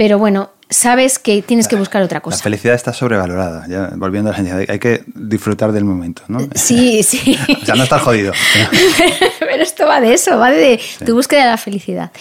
[0.00, 2.38] pero bueno, sabes que tienes que buscar otra cosa.
[2.38, 4.70] La felicidad está sobrevalorada, ya volviendo a la genialidad.
[4.70, 6.38] Hay que disfrutar del momento, ¿no?
[6.54, 7.38] Sí, sí.
[7.60, 8.32] o sea, no estar jodido.
[9.40, 12.12] Pero esto va de eso, va de tu búsqueda de la felicidad.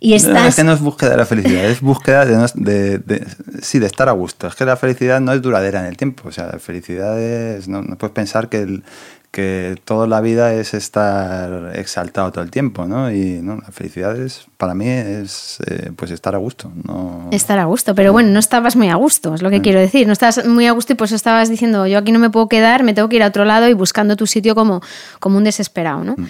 [0.00, 0.32] Y estás...
[0.32, 3.26] No, es que no es búsqueda de la felicidad, es búsqueda de, de,
[3.60, 4.46] sí, de estar a gusto.
[4.46, 6.30] Es que la felicidad no es duradera en el tiempo.
[6.30, 7.68] O sea, la felicidad es...
[7.68, 8.82] No, no puedes pensar que el,
[9.30, 13.10] que toda la vida es estar exaltado todo el tiempo, ¿no?
[13.10, 13.56] Y ¿no?
[13.56, 16.72] la felicidad es, para mí es eh, pues estar a gusto.
[16.84, 17.28] No...
[17.30, 19.62] Estar a gusto, pero bueno, no estabas muy a gusto, es lo que mm.
[19.62, 20.06] quiero decir.
[20.06, 22.82] No estabas muy a gusto y pues estabas diciendo, yo aquí no me puedo quedar,
[22.82, 24.80] me tengo que ir a otro lado y buscando tu sitio como,
[25.20, 26.14] como un desesperado, ¿no?
[26.16, 26.26] Mm.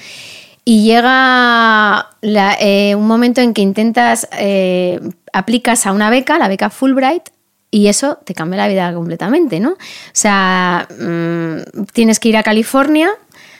[0.68, 4.98] Y llega eh, un momento en que intentas, eh,
[5.32, 7.28] aplicas a una beca, la beca Fulbright,
[7.76, 9.72] y eso te cambia la vida completamente, ¿no?
[9.72, 9.76] O
[10.14, 13.10] sea, mm, tienes que ir a California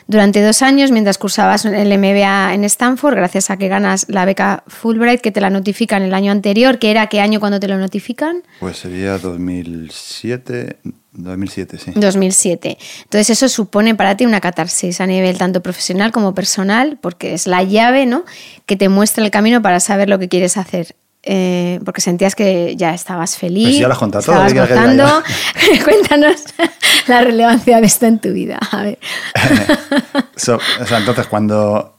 [0.07, 4.63] durante dos años mientras cursabas el MBA en Stanford, gracias a que ganas la beca
[4.65, 7.77] Fulbright, que te la notifican el año anterior, que era qué año cuando te lo
[7.77, 8.41] notifican?
[8.59, 10.77] Pues sería 2007,
[11.11, 11.91] 2007, sí.
[11.93, 12.77] 2007.
[13.03, 17.45] Entonces eso supone para ti una catarsis a nivel tanto profesional como personal, porque es
[17.45, 18.25] la llave, ¿no?
[18.65, 20.95] Que te muestra el camino para saber lo que quieres hacer
[21.29, 23.67] eh, porque sentías que ya estabas feliz.
[23.67, 24.45] Pues ya lo has contado todo.
[24.45, 25.23] Estabas
[25.83, 26.43] Cuéntanos
[27.07, 28.57] la relevancia de esto en tu vida.
[28.71, 28.99] A ver.
[30.97, 31.97] entonces, cuando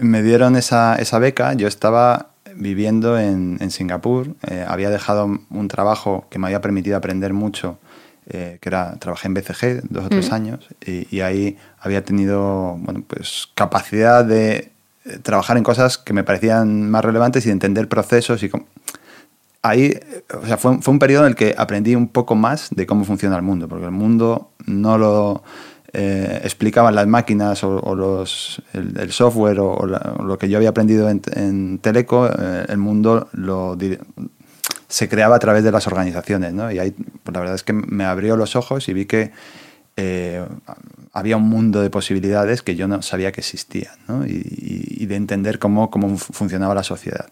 [0.00, 4.36] me dieron esa, esa, beca, yo estaba viviendo en, en Singapur.
[4.48, 7.76] Eh, había dejado un trabajo que me había permitido aprender mucho,
[8.28, 10.34] eh, que era, trabajé en BCG dos o tres mm.
[10.34, 14.70] años, y, y, ahí había tenido bueno, pues, capacidad de
[15.18, 18.50] trabajar en cosas que me parecían más relevantes y entender procesos y
[19.62, 19.98] ahí
[20.42, 23.04] o sea, fue, fue, un periodo en el que aprendí un poco más de cómo
[23.04, 25.42] funciona el mundo, porque el mundo no lo
[25.92, 31.78] eh, explicaban las máquinas o, los, el, software o, lo que yo había aprendido en,
[31.80, 33.76] Teleco, eh, el mundo lo
[34.86, 36.70] se creaba a través de las organizaciones, ¿no?
[36.70, 39.32] Y ahí pues la verdad es que me abrió los ojos y vi que
[39.96, 40.44] eh,
[41.12, 43.94] había un mundo de posibilidades que yo no sabía que existían
[44.26, 47.30] y, de entender cómo, cómo, funcionaba la sociedad.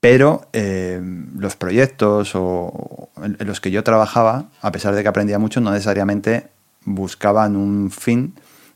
[0.00, 1.00] Pero eh,
[1.36, 5.70] los proyectos o, en, los que yo trabajaba, a pesar de que aprendía mucho, no
[5.70, 6.48] necesariamente
[6.84, 8.34] buscaban un fin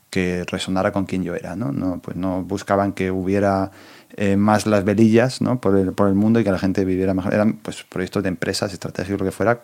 [0.09, 1.55] que resonara con quien yo era.
[1.55, 3.71] No, pues no buscaban que hubiera
[4.15, 5.59] eh, más las velillas ¿no?
[5.59, 7.33] por, el, por, el, mundo y que la gente viviera mejor.
[7.33, 9.63] Eran pues, proyectos de empresas, estratégicos, lo que fuera,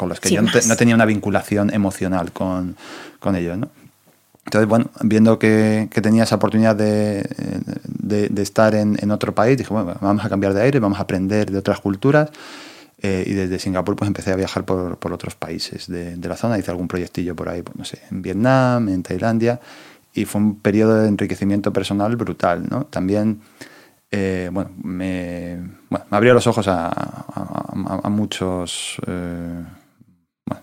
[0.00, 2.74] con los que yo no, tenía una vinculación emocional con,
[3.18, 3.58] con ellos.
[3.58, 3.68] ¿no?
[4.46, 7.28] Entonces, bueno, viendo que, que tenía esa oportunidad de,
[7.84, 11.02] de, estar en, en, otro país, dije, bueno, vamos a cambiar de aire, vamos a
[11.02, 12.30] aprender de otras culturas.
[13.02, 16.36] Eh, y desde Singapur pues empecé a viajar por, por otros países de, de, la
[16.36, 16.58] zona.
[16.58, 19.60] Hice algún proyectillo por ahí, pues, no sé, en Vietnam, en Tailandia.
[20.14, 22.86] Y fue un periodo de enriquecimiento personal brutal, ¿no?
[22.86, 23.42] También,
[24.10, 25.58] eh, bueno, me,
[25.90, 28.96] bueno, me abrió los ojos a, a, a muchos...
[29.06, 29.64] Eh,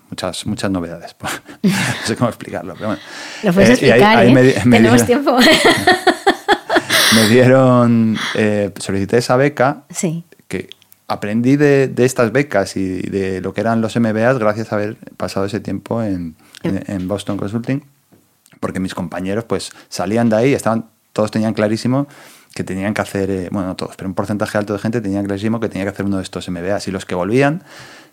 [0.10, 1.16] muchas, muchas novedades.
[1.64, 1.72] no
[2.06, 3.02] sé cómo explicarlo, pero bueno.
[3.44, 4.56] Lo puedes eh, explicar, ¿eh?
[4.64, 5.38] Tenemos tiempo.
[7.16, 10.24] me dieron, eh, solicité esa beca, sí.
[10.48, 10.70] que
[11.08, 14.98] aprendí de, de, estas becas y de lo que eran los MBAs gracias a haber
[15.16, 17.84] pasado ese tiempo en, en, Boston Consulting,
[18.60, 22.08] porque mis compañeros pues salían de ahí, estaban, todos tenían clarísimo
[22.54, 25.60] que tenían que hacer, bueno, no todos, pero un porcentaje alto de gente tenía clarísimo
[25.60, 26.88] que tenía que hacer uno de estos MBAs.
[26.88, 27.64] Y los que volvían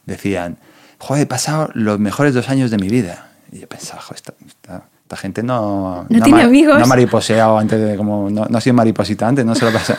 [0.05, 0.59] decían,
[0.99, 3.31] joder, he pasado los mejores dos años de mi vida.
[3.53, 6.07] Y yo pensaba, joder, esta, esta, gente no...
[6.09, 6.77] No, tiene amigos.
[6.77, 9.73] No ha mariposeado antes de, como, no, no ha sido mariposita antes, no se lo
[9.73, 9.97] pasa.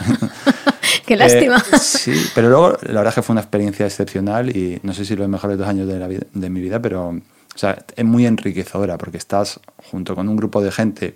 [1.06, 1.58] Qué lástima.
[1.58, 5.06] Eh, sí, pero luego la verdad es que fue una experiencia excepcional y no sé
[5.06, 7.10] si los mejores dos años de, la vida, de mi vida, pero
[7.56, 11.16] o sea, es muy enriquecedora porque estás junto con un grupo de gente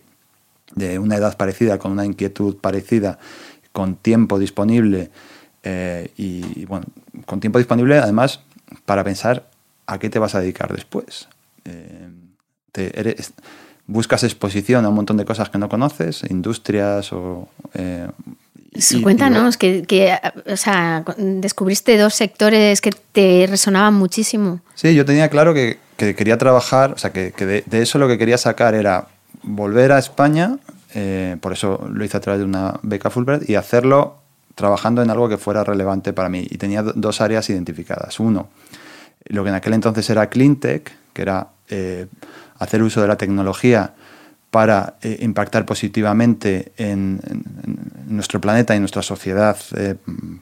[0.74, 3.20] de una edad parecida, con una inquietud parecida,
[3.74, 5.10] con tiempo disponible
[5.64, 6.86] eh, y, bueno,
[7.26, 8.42] con tiempo disponible además
[8.86, 9.49] para pensar
[9.94, 11.28] a qué te vas a dedicar después.
[11.66, 12.10] Eh,
[12.72, 13.34] te, eres,
[13.88, 17.50] buscas exposición a un montón de cosas que no conoces, industrias o
[18.72, 24.62] y, Cuéntanos, que, que, o sea, descubriste dos sectores que te resonaban muchísimo.
[24.76, 27.98] Sí, yo tenía claro que, que quería trabajar, o sea, que, que de, de, eso
[27.98, 29.08] lo que quería sacar era
[29.42, 30.58] volver a España,
[30.94, 34.18] eh, por eso lo hice a través de una beca Fulbright, y hacerlo
[34.54, 36.46] trabajando en algo que fuera relevante para mí.
[36.50, 38.20] Y tenía dos áreas identificadas.
[38.20, 38.50] Uno,
[39.26, 42.08] lo que en aquel entonces era cleantech, que era eh,
[42.58, 43.94] hacer uso de la tecnología
[44.52, 47.44] para eh, impactar positivamente en, en,
[48.08, 49.96] nuestro planeta y nuestra sociedad eh,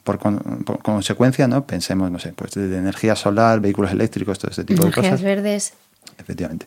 [0.04, 1.68] por, con, por, consecuencia, ¿no?
[1.68, 5.22] Pensemos, no sé, pues de energía solar, vehículos eléctricos, todo este tipo Energías de cosas.
[5.22, 5.74] verdes.
[6.18, 6.66] Efectivamente.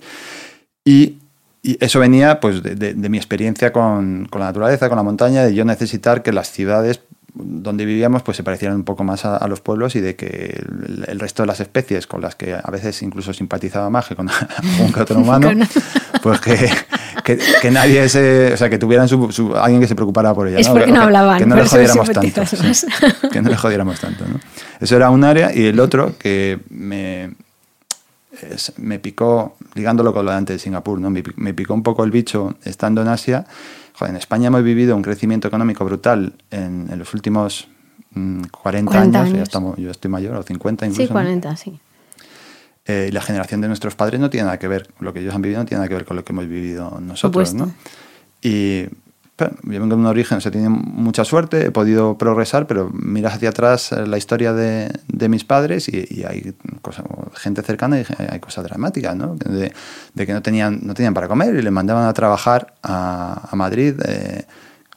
[0.84, 1.16] Y,
[1.62, 5.02] y eso venía pues de, de, de mi experiencia con, con, la naturaleza, con la
[5.02, 7.00] montaña, de yo necesitar que las ciudades
[7.34, 10.26] donde vivíamos pues se parecieran un poco más a, a, los pueblos y de que
[10.26, 14.16] el, el, resto de las especies con las que a veces incluso simpatizaba más que
[14.16, 15.50] con algún que otro humano,
[16.22, 16.70] pues que,
[17.24, 20.48] que, que, nadie se, o sea, que tuvieran su, su, alguien que se preocupara por
[20.48, 20.58] ella.
[20.58, 20.74] Es ¿no?
[20.74, 21.38] porque no hablaban.
[21.38, 22.42] Que no le jodiéramos tanto.
[22.50, 22.86] Sí,
[23.30, 24.24] que no le jodiéramos tanto.
[24.26, 24.40] ¿no?
[24.80, 27.34] Eso era un área y el otro que me,
[28.42, 31.10] es, me picó, ligándolo con lo de antes de Singapur, ¿no?
[31.10, 33.46] me, me picó un poco el bicho estando en Asia
[34.00, 37.68] Joder, en España hemos vivido un crecimiento económico brutal en, en los últimos
[38.12, 41.02] mmm, 40, 40, años, Ya estamos, yo estoy mayor, o 50 incluso.
[41.02, 41.56] Sí, 40, ¿no?
[41.58, 41.78] sí.
[42.86, 45.34] Eh, y la generación de nuestros padres no tiene nada que ver, lo que ellos
[45.34, 47.52] han vivido no tiene nada que ver con lo que hemos vivido nosotros.
[47.52, 47.74] ¿no?
[48.40, 48.86] Y
[49.48, 53.34] yo vengo de un origen, o sea, tiene mucha suerte, he podido progresar, pero miras
[53.34, 58.04] hacia atrás la historia de, de mis padres y, y hay cosa, gente cercana y
[58.28, 59.36] hay cosas dramáticas, ¿no?
[59.36, 59.72] De,
[60.14, 63.56] de, que no tenían, no tenían para comer y le mandaban a trabajar a, a
[63.56, 63.94] Madrid.
[64.04, 64.44] Eh,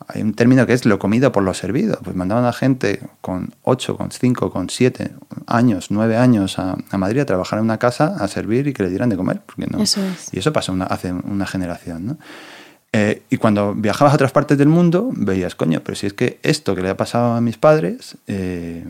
[0.07, 1.99] hay un término que es lo comido por lo servido.
[2.03, 5.11] Pues mandaban a gente con 8, con 5, con 7
[5.47, 8.83] años, 9 años a, a, Madrid a trabajar en una casa, a servir y que
[8.83, 9.41] le dieran de comer.
[9.45, 10.33] Porque no, eso es.
[10.33, 12.17] Y eso pasó una, hace una generación, ¿no?
[12.93, 16.39] Eh, y cuando viajabas a otras partes del mundo, veías, coño, pero si es que
[16.43, 18.85] esto que le ha pasado a mis padres eh,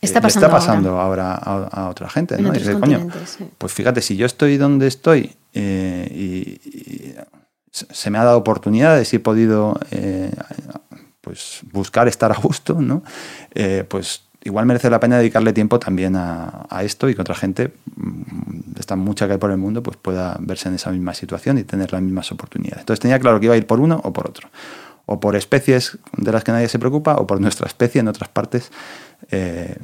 [0.00, 2.40] está pasando, está pasando ahora, ahora a, a, otra gente.
[2.40, 2.54] ¿no?
[2.54, 3.48] Y dices, coño, sí.
[3.56, 7.14] pues fíjate, si yo estoy donde estoy eh, y, y,
[7.70, 10.30] se me ha dado oportunidades y he podido eh,
[11.20, 13.02] pues buscar estar a gusto, ¿no?
[13.54, 17.34] Eh, pues igual merece la pena dedicarle tiempo también a, a, esto y que otra
[17.34, 17.72] gente,
[18.80, 21.64] está mucha que hay por el mundo, pues pueda verse en esa misma situación y
[21.64, 22.80] tener las mismas oportunidades.
[22.80, 24.48] Entonces tenía claro que iba a ir por uno o por otro.
[25.06, 28.28] O por especies de las que nadie se preocupa, o por nuestra especie en otras
[28.28, 28.70] partes.
[29.30, 29.76] Eh,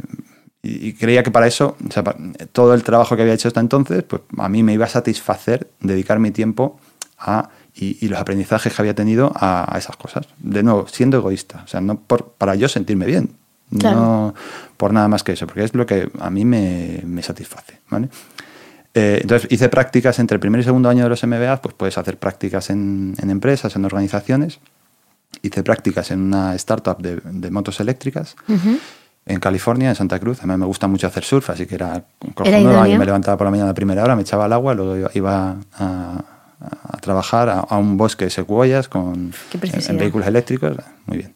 [0.62, 2.18] y, y, creía que para eso, o sea, para,
[2.52, 5.70] todo el trabajo que había hecho hasta entonces, pues a mí me iba a satisfacer
[5.80, 6.78] dedicar mi tiempo
[7.18, 10.26] a y, y, los aprendizajes que había tenido a, a, esas cosas.
[10.38, 13.36] De nuevo, siendo egoísta, o sea, no por, para yo sentirme bien,
[13.78, 13.96] Claro.
[13.96, 14.34] No
[14.76, 17.80] por nada más que eso, porque es lo que a mí me, me satisface.
[17.88, 18.08] ¿vale?
[18.94, 21.96] Eh, entonces hice prácticas entre el primer y segundo año de los MBA, pues puedes
[21.96, 24.60] hacer prácticas en, en empresas, en organizaciones.
[25.40, 28.36] Hice prácticas en una startup de, de motos eléctricas.
[28.48, 28.78] Uh -huh.
[29.24, 32.04] En California, en Santa Cruz, a mí me gusta mucho hacer surf, así que era.
[32.44, 35.58] Yo me levantaba por la mañana a primera hora, me echaba al agua, luego iba
[35.78, 36.24] a,
[36.60, 40.76] a trabajar a, a, un bosque de secuoyas con en, vehículos eléctricos.
[41.06, 41.34] Muy bien.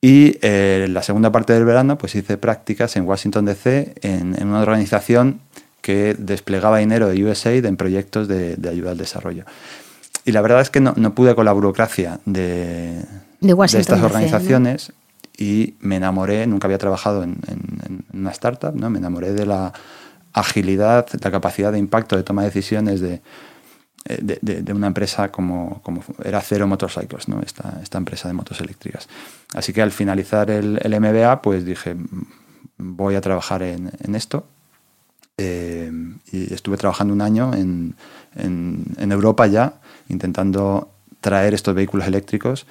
[0.00, 4.48] Y eh, la segunda parte del verano pues hice prácticas en Washington DC en, en
[4.48, 5.40] una organización
[5.82, 9.44] que desplegaba dinero de USAID en proyectos de, de, ayuda al desarrollo.
[10.24, 13.04] Y la verdad es que no, no pude con la burocracia de,
[13.40, 14.94] de, de estas organizaciones ¿no?
[15.36, 18.88] y me enamoré, nunca había trabajado en, en, en, una startup, ¿no?
[18.88, 19.72] me enamoré de la
[20.32, 23.20] agilidad, la capacidad de impacto, de toma de decisiones, de,
[24.04, 27.40] eh, de, una empresa como, como era Cero Motorcycles, ¿no?
[27.42, 29.08] esta, esta empresa de motos eléctricas.
[29.54, 31.96] Así que al finalizar el, el MBA, pues dije,
[32.78, 34.46] voy a trabajar en, en esto.
[35.44, 35.90] Eh,
[36.30, 37.96] y estuve trabajando un año en,
[38.36, 39.74] en, Europa ya,
[40.08, 40.88] intentando
[41.20, 42.64] traer estos vehículos eléctricos.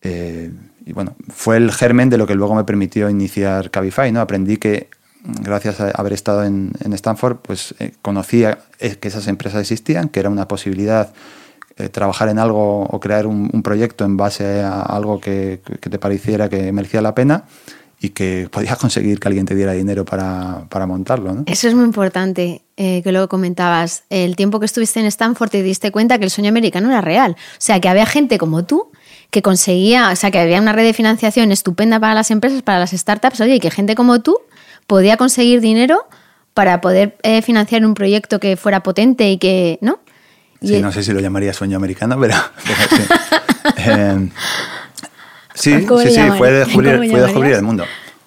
[0.00, 0.50] Eh,
[0.86, 4.10] y bueno, fue el germen de lo que luego me permitió iniciar Cabify.
[4.10, 4.22] ¿no?
[4.22, 4.88] Aprendí que
[5.22, 10.30] gracias a haber estado en, Stanford, pues eh, conocía que esas empresas existían, que era
[10.30, 11.12] una posibilidad
[11.76, 16.48] eh, trabajar en algo o crear un, proyecto en base a algo que, te pareciera
[16.48, 17.44] que merecía la pena
[18.00, 21.34] y que podías conseguir que alguien te diera dinero para, montarlo.
[21.34, 21.42] ¿no?
[21.46, 24.04] Eso es muy importante, eh, que luego comentabas.
[24.08, 27.32] El tiempo que estuviste en Stanford te diste cuenta que el sueño americano era real.
[27.32, 28.90] O sea, que había gente como tú
[29.30, 32.78] que conseguía, o sea, que había una red de financiación estupenda para las empresas, para
[32.78, 34.38] las startups, oye, y que gente como tú
[34.86, 36.06] podía conseguir dinero
[36.54, 39.98] para poder eh, financiar un proyecto que fuera potente y que, ¿no?
[40.62, 42.34] sí, no sé si lo llamaría sueño americano, pero,
[42.64, 43.02] sí.
[45.58, 47.84] sí, sí, sí, fue descubrir, fue descubrir el mundo.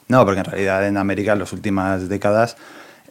[0.08, 2.58] No, porque en realidad en América en las últimas décadas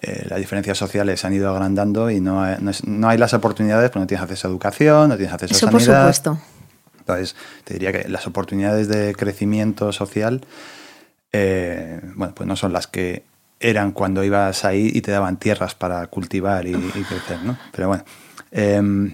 [0.02, 3.90] eh, las diferencias sociales se han ido agrandando y no hay, no, hay las oportunidades,
[3.90, 5.70] porque no tienes acceso a educación, no tienes acceso a sanidad.
[5.72, 6.38] por supuesto.
[7.00, 10.40] Entonces, te diría que las oportunidades de crecimiento social,
[11.33, 13.24] eh, bueno, pues no son las que
[13.59, 17.59] eran cuando ibas ahí y te daban tierras para cultivar y, crecer, ¿no?
[17.72, 18.04] Pero bueno,
[18.52, 19.12] em,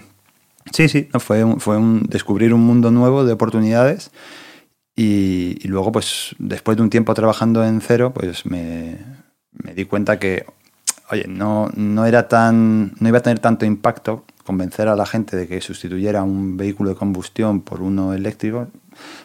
[0.73, 4.13] sí, sí, fue, un, fue un descubrir un mundo nuevo de oportunidades
[4.99, 8.97] y, luego, pues después de un tiempo trabajando en cero, pues me,
[9.53, 10.47] me di cuenta que,
[11.11, 15.37] oye, no, no, era tan, no iba a tener tanto impacto convencer a la gente
[15.37, 18.69] de que sustituyera un vehículo de combustión por uno eléctrico,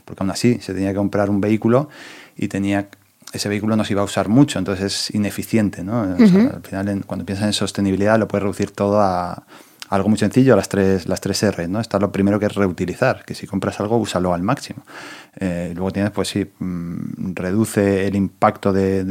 [0.03, 1.88] porque aún así se tenía que comprar un vehículo
[2.36, 2.89] y tenía
[3.31, 5.86] ese vehículo no se iba a usar mucho, entonces es ineficiente.
[5.86, 6.01] ¿no?
[6.01, 9.45] al final, cuando piensas en sostenibilidad, lo puedes reducir todo a,
[9.91, 11.82] algo muy sencillo, las tres, las tres R, ¿no?
[11.82, 14.84] Está lo primero que es reutilizar, que si compras algo, úsalo al máximo.
[15.38, 19.04] Eh, luego tienes, pues sí, mm, reduce el impacto de,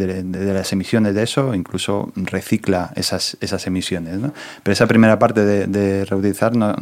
[0.54, 4.32] las emisiones de eso, incluso recicla esas, esas emisiones, ¿no?
[4.62, 6.74] Pero esa primera parte de, reutilizar no,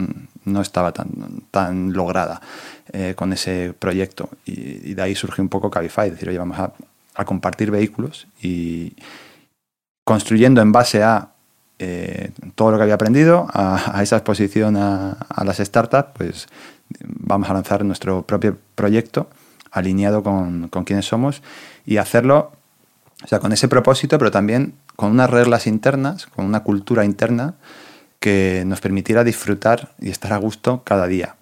[0.44, 1.08] no, estaba tan,
[1.50, 2.40] tan lograda
[2.92, 4.30] eh, con ese proyecto.
[4.46, 8.92] Y, de ahí surge un poco Cabify, decir, oye, vamos a compartir vehículos y
[10.04, 11.30] construyendo en base a
[11.78, 16.48] eh, todo lo que había aprendido a, esa exposición a, las startups, pues
[17.04, 19.28] vamos a lanzar nuestro propio proyecto
[19.70, 21.42] alineado con, con quienes somos
[21.84, 22.52] y hacerlo
[23.24, 27.54] o sea, con ese propósito, pero también con unas reglas internas, con una cultura interna
[28.20, 31.37] que nos permitiera disfrutar y estar a gusto cada día.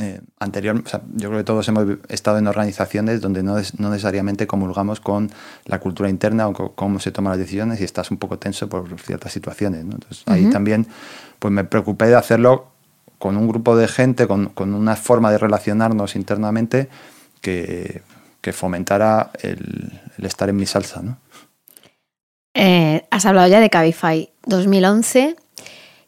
[0.00, 0.82] Eh, anterior,
[1.14, 5.30] yo creo que todos hemos estado en organizaciones donde no, no, necesariamente comulgamos con
[5.66, 8.98] la cultura interna o cómo se toman las decisiones y estás un poco tenso por
[8.98, 9.82] ciertas situaciones.
[9.82, 10.86] Entonces, ahí también
[11.38, 12.68] pues me preocupé de hacerlo
[13.18, 16.88] con un grupo de gente, con, con una forma de relacionarnos internamente
[17.42, 18.00] que,
[18.40, 21.02] que fomentara el, el, estar en mi salsa.
[21.02, 21.18] ¿no?
[22.54, 25.36] Eh, has hablado ya de Cabify 2011.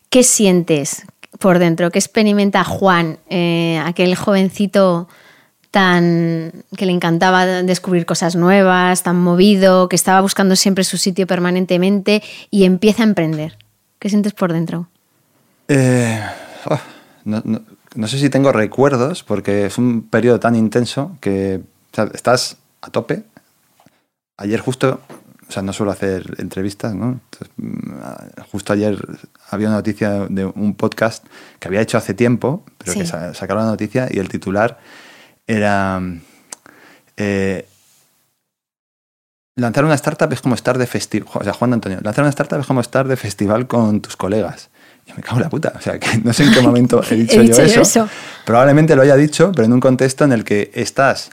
[0.08, 1.04] ¿Qué sientes?
[1.42, 1.90] Por dentro?
[1.90, 5.08] ¿Qué experimenta Juan, eh, aquel jovencito
[5.72, 11.26] tan que le encantaba descubrir cosas nuevas, tan movido, que estaba buscando siempre su sitio
[11.26, 13.58] permanentemente y empieza a emprender?
[13.98, 14.88] ¿Qué sientes por dentro?
[15.68, 16.20] Eh,
[16.66, 16.80] oh,
[17.24, 21.60] no, sé si tengo recuerdos, porque es un periodo tan intenso que
[22.14, 23.24] estás a tope.
[24.36, 25.00] Ayer justo
[25.52, 27.20] o sea, no suelo hacer entrevistas, ¿no?
[27.58, 27.92] Mm,
[28.50, 28.96] justo ayer
[29.50, 31.26] había una noticia de un podcast
[31.58, 34.80] que había hecho hace tiempo, pero que sacaron la noticia y el titular
[35.46, 36.00] era...
[37.18, 37.68] Eh,
[39.56, 42.58] lanzar una startup es como estar de festival, o sea, Juan Antonio, lanzar una startup
[42.58, 44.70] es como estar de festival con tus colegas.
[45.06, 47.14] Y me cago en la puta, o sea, que no sé en qué momento he
[47.26, 48.08] dicho, yo eso.
[48.46, 51.30] Probablemente lo haya dicho, pero en un contexto en el que estás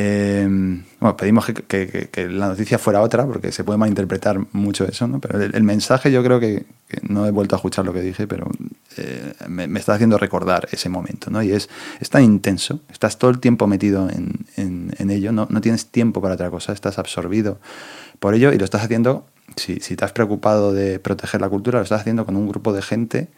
[0.00, 5.18] Em, bueno, pedimos que, la noticia fuera otra, porque se puede malinterpretar mucho eso, ¿no?
[5.18, 6.66] Pero el, mensaje yo creo que,
[7.02, 8.48] no he vuelto a escuchar lo que dije, pero
[8.96, 11.42] eh, me, está haciendo recordar ese momento, ¿no?
[11.42, 15.86] Y es, es tan intenso, estás todo el tiempo metido en, ello, no, no, tienes
[15.86, 17.58] tiempo para otra cosa, estás absorbido
[18.20, 21.80] por ello y lo estás haciendo, si, si te has preocupado de proteger la cultura,
[21.80, 23.30] lo estás haciendo con un grupo de gente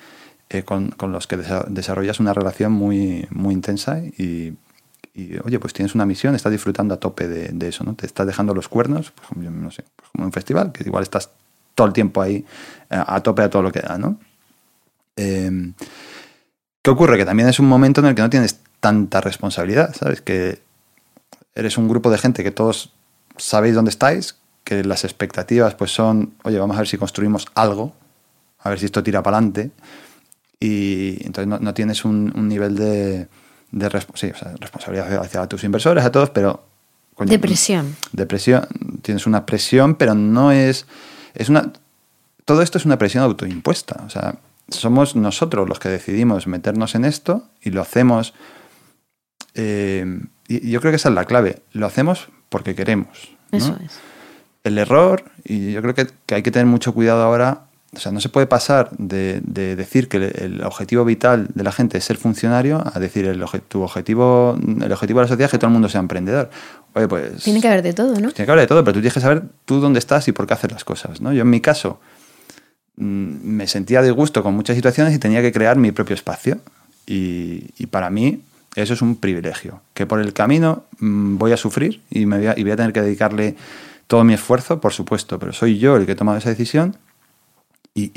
[0.50, 4.52] eh, con, con, los que desarrollas una relación muy, muy intensa y
[5.14, 7.94] y oye, pues tienes una misión, estás disfrutando a tope de, eso, ¿no?
[7.94, 11.30] Te estás dejando los cuernos, pues, no sé, pues como un festival, que igual estás
[11.74, 12.44] todo el tiempo ahí
[12.90, 14.18] eh, a tope a todo lo que da, ¿no?
[15.16, 15.74] Em,
[16.82, 17.18] ¿Qué ocurre?
[17.18, 20.22] Que también es un momento en el que no tienes tanta responsabilidad, ¿sabes?
[20.22, 20.62] Que
[21.54, 22.92] eres un grupo de gente que todos
[23.36, 27.92] sabéis dónde estáis, que las expectativas pues son, oye, vamos a ver si construimos algo,
[28.60, 29.72] a ver si esto tira para adelante,
[30.60, 33.28] y entonces no, tienes un nivel de,
[33.72, 36.64] de responsabilidad hacia tus inversores, a todos, pero...
[37.18, 37.96] depresión.
[38.12, 38.66] Depresión.
[39.02, 40.86] Tienes una presión, pero no es...
[41.34, 41.72] es una,
[42.44, 44.02] todo esto es una presión autoimpuesta.
[44.06, 44.36] O sea,
[44.68, 48.34] somos nosotros los que decidimos meternos en esto y lo hacemos...
[49.54, 51.62] Eh, y yo creo que esa es la clave.
[51.72, 53.36] Lo hacemos porque queremos.
[53.52, 53.98] Eso es.
[54.62, 58.12] El error, y yo creo que, que hay que tener mucho cuidado ahora o sea,
[58.12, 62.16] no se puede pasar de, decir que el, objetivo vital de la gente es ser
[62.16, 65.72] funcionario a decir el tu objetivo, el objetivo de la sociedad es que todo el
[65.72, 66.50] mundo sea emprendedor.
[66.94, 68.30] Oye, pues, tiene que haber de todo, ¿no?
[68.30, 70.46] Tiene que haber de todo, pero tú tienes que saber tú dónde estás y por
[70.46, 71.20] qué hacer las cosas.
[71.20, 71.32] ¿no?
[71.32, 72.00] Yo en mi caso
[72.96, 73.02] mm,
[73.42, 76.58] me sentía disgusto con muchas situaciones y tenía que crear mi propio espacio.
[77.06, 78.42] Y, para mí
[78.76, 82.54] eso es un privilegio, que por el camino mm, voy a sufrir y, me voy
[82.56, 83.56] y voy a tener que dedicarle
[84.06, 86.96] todo mi esfuerzo, por supuesto, pero soy yo el que he tomado esa decisión
[87.94, 88.12] y,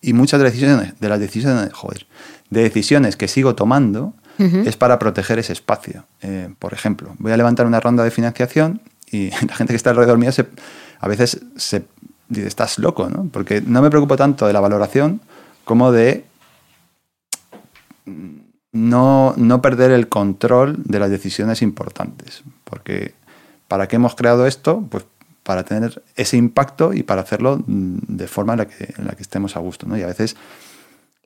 [0.00, 2.06] y, muchas de las decisiones, de las decisiones, joder,
[2.50, 6.04] de decisiones que sigo tomando es para proteger ese espacio.
[6.20, 9.90] Eh, por ejemplo, voy a levantar una ronda de financiación y la gente que está
[9.90, 10.46] alrededor mío se,
[11.00, 11.84] a veces se
[12.28, 13.28] dice, estás loco, ¿no?
[13.32, 15.20] Porque no me preocupo tanto de la valoración
[15.64, 16.24] como de
[18.72, 22.42] no, no perder el control de las decisiones importantes.
[22.64, 23.14] Porque
[23.68, 24.84] ¿para qué hemos creado esto?
[24.90, 25.04] Pues
[25.46, 29.12] para tener ese impacto y para hacerlo mm, de forma en la que, en la
[29.12, 29.86] que estemos a gusto.
[29.86, 29.96] ¿no?
[29.96, 30.34] Y a veces,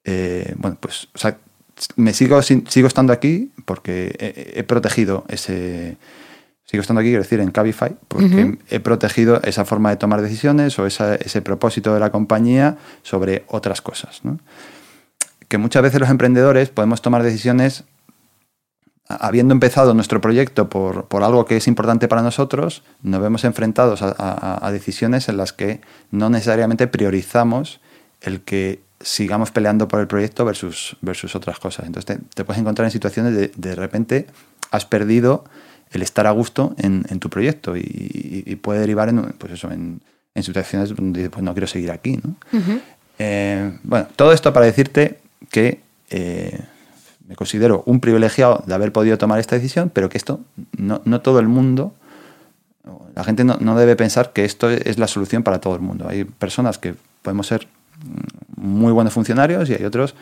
[0.04, 1.38] eh, bueno, pues, o sea,
[1.96, 4.14] me sigo, sigo estando aquí porque
[4.54, 5.96] he, protegido ese...
[6.66, 10.78] Sigo estando aquí, quiero decir, en Cabify, porque he protegido esa forma de tomar decisiones
[10.78, 14.20] o ese propósito de la compañía sobre otras cosas.
[14.22, 14.38] ¿no?
[15.48, 17.84] Que muchas veces los emprendedores podemos tomar decisiones
[19.18, 24.70] habiendo empezado nuestro proyecto por, algo que es importante para nosotros, nos vemos enfrentados a,
[24.72, 25.80] decisiones en las que
[26.10, 27.80] no necesariamente priorizamos
[28.20, 31.86] el que sigamos peleando por el proyecto versus, versus otras cosas.
[31.86, 34.26] Entonces te, puedes encontrar en situaciones de de repente
[34.70, 35.44] has perdido
[35.90, 40.00] el estar a gusto en, tu proyecto y, puede derivar en, pues eso, en,
[40.40, 42.18] situaciones donde pues no quiero seguir aquí.
[43.18, 45.18] Eh, bueno, todo esto para decirte
[45.50, 45.80] que...
[46.10, 46.60] Eh,
[47.30, 50.40] me considero un privilegiado de haber podido tomar esta decisión, pero que esto
[50.76, 51.94] no, todo el mundo,
[53.14, 56.08] la gente no, debe pensar que esto es la solución para todo el mundo.
[56.08, 57.68] Hay personas que podemos ser
[58.56, 60.16] muy buenos funcionarios y hay otros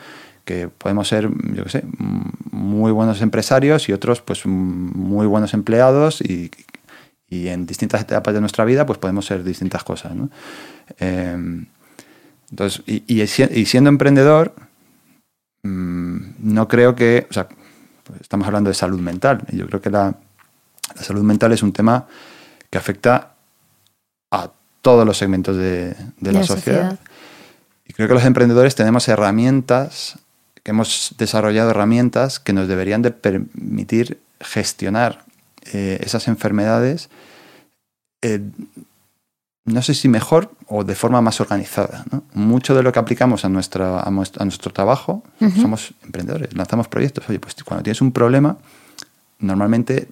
[0.45, 1.83] que podemos ser, yo qué sé,
[2.51, 6.51] muy buenos empresarios y otros pues muy buenos empleados y,
[7.31, 10.11] en distintas etapas de nuestra vida pues podemos ser distintas cosas.
[10.99, 11.65] Eh,
[12.51, 14.53] entonces, y siendo emprendedor,
[15.63, 17.47] Mm, no creo que, o sea,
[18.03, 20.15] pues estamos hablando de salud mental, y yo creo que la,
[20.95, 22.07] salud mental es un tema
[22.69, 23.33] que afecta
[24.31, 24.51] a
[24.81, 26.99] todos los segmentos de, la, sociedad.
[27.87, 30.19] Y creo que los emprendedores tenemos herramientas,
[30.63, 35.23] que hemos desarrollado herramientas que nos deberían de permitir gestionar
[35.73, 37.09] eh, esas enfermedades
[38.21, 38.41] eh,
[39.69, 42.05] no sé si mejor o de forma más organizada.
[42.33, 45.23] Mucho de lo que aplicamos a, nuestra, a, nuestro trabajo,
[45.61, 47.29] somos emprendedores, lanzamos proyectos.
[47.29, 48.57] Oye, pues cuando tienes un problema,
[49.39, 50.07] normalmente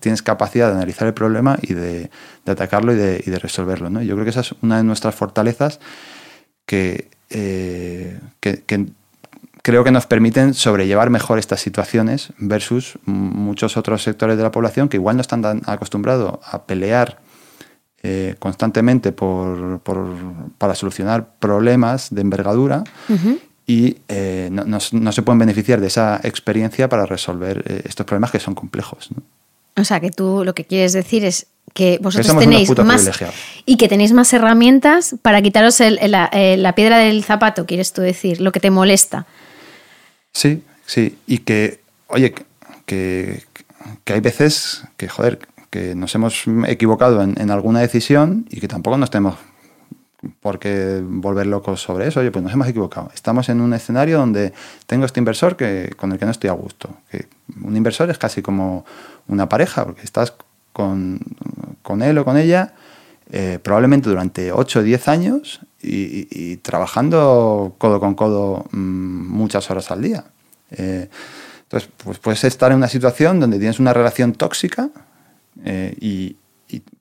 [0.00, 2.10] tienes capacidad de analizar el problema y de,
[2.46, 3.90] atacarlo y de, resolverlo.
[3.90, 4.02] ¿no?
[4.02, 5.80] Yo creo que esa es una de nuestras fortalezas
[6.66, 8.62] que, eh, que,
[9.62, 14.88] creo que nos permiten sobrellevar mejor estas situaciones versus muchos otros sectores de la población
[14.88, 17.18] que igual no están tan acostumbrados a pelear
[18.04, 19.80] eh, constantemente por,
[20.58, 22.82] para solucionar problemas de envergadura
[23.64, 28.40] y eh, no, se pueden beneficiar de esa experiencia para resolver eh, estos problemas que
[28.40, 29.10] son complejos.
[29.76, 33.08] O sea, que tú lo que quieres decir es que vosotros tenéis más
[33.66, 38.50] y que tenéis más herramientas para quitaros la, piedra del zapato, quieres tú decir, lo
[38.50, 39.26] que te molesta.
[40.32, 41.78] Sí, sí, y que,
[42.08, 42.34] oye,
[42.84, 43.44] que,
[44.04, 45.38] que hay veces que, joder,
[45.72, 49.36] que nos hemos equivocado en, alguna decisión y que tampoco nos tenemos
[50.40, 52.20] por qué volver locos sobre eso.
[52.20, 53.10] Oye, pues nos hemos equivocado.
[53.14, 54.52] Estamos en un escenario donde
[54.86, 56.90] tengo este inversor que, con el que no estoy a gusto.
[57.10, 57.26] Que
[57.64, 58.84] un inversor es casi como
[59.28, 60.34] una pareja, porque estás
[60.74, 61.18] con,
[62.02, 62.74] él o con ella
[63.30, 69.90] eh, probablemente durante 8 o 10 años y, trabajando codo con codo mm, muchas horas
[69.90, 70.24] al día.
[70.70, 71.08] Eh,
[71.62, 74.90] entonces, pues puedes estar en una situación donde tienes una relación tóxica
[75.64, 76.36] eh, y,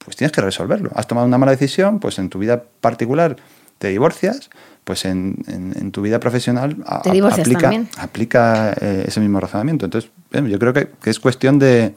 [0.03, 0.91] pues tienes que resolverlo.
[0.95, 3.37] Has tomado una mala decisión, pues en tu vida particular
[3.77, 4.49] te divorcias,
[4.83, 9.85] pues en, tu vida profesional aplica, aplica eh, ese mismo razonamiento.
[9.85, 11.95] Entonces, yo creo que, es cuestión de,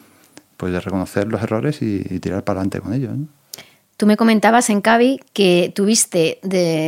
[0.56, 3.12] pues, de reconocer los errores y, tirar para adelante con ellos.
[3.96, 6.40] Tú me comentabas en Cavi que tuviste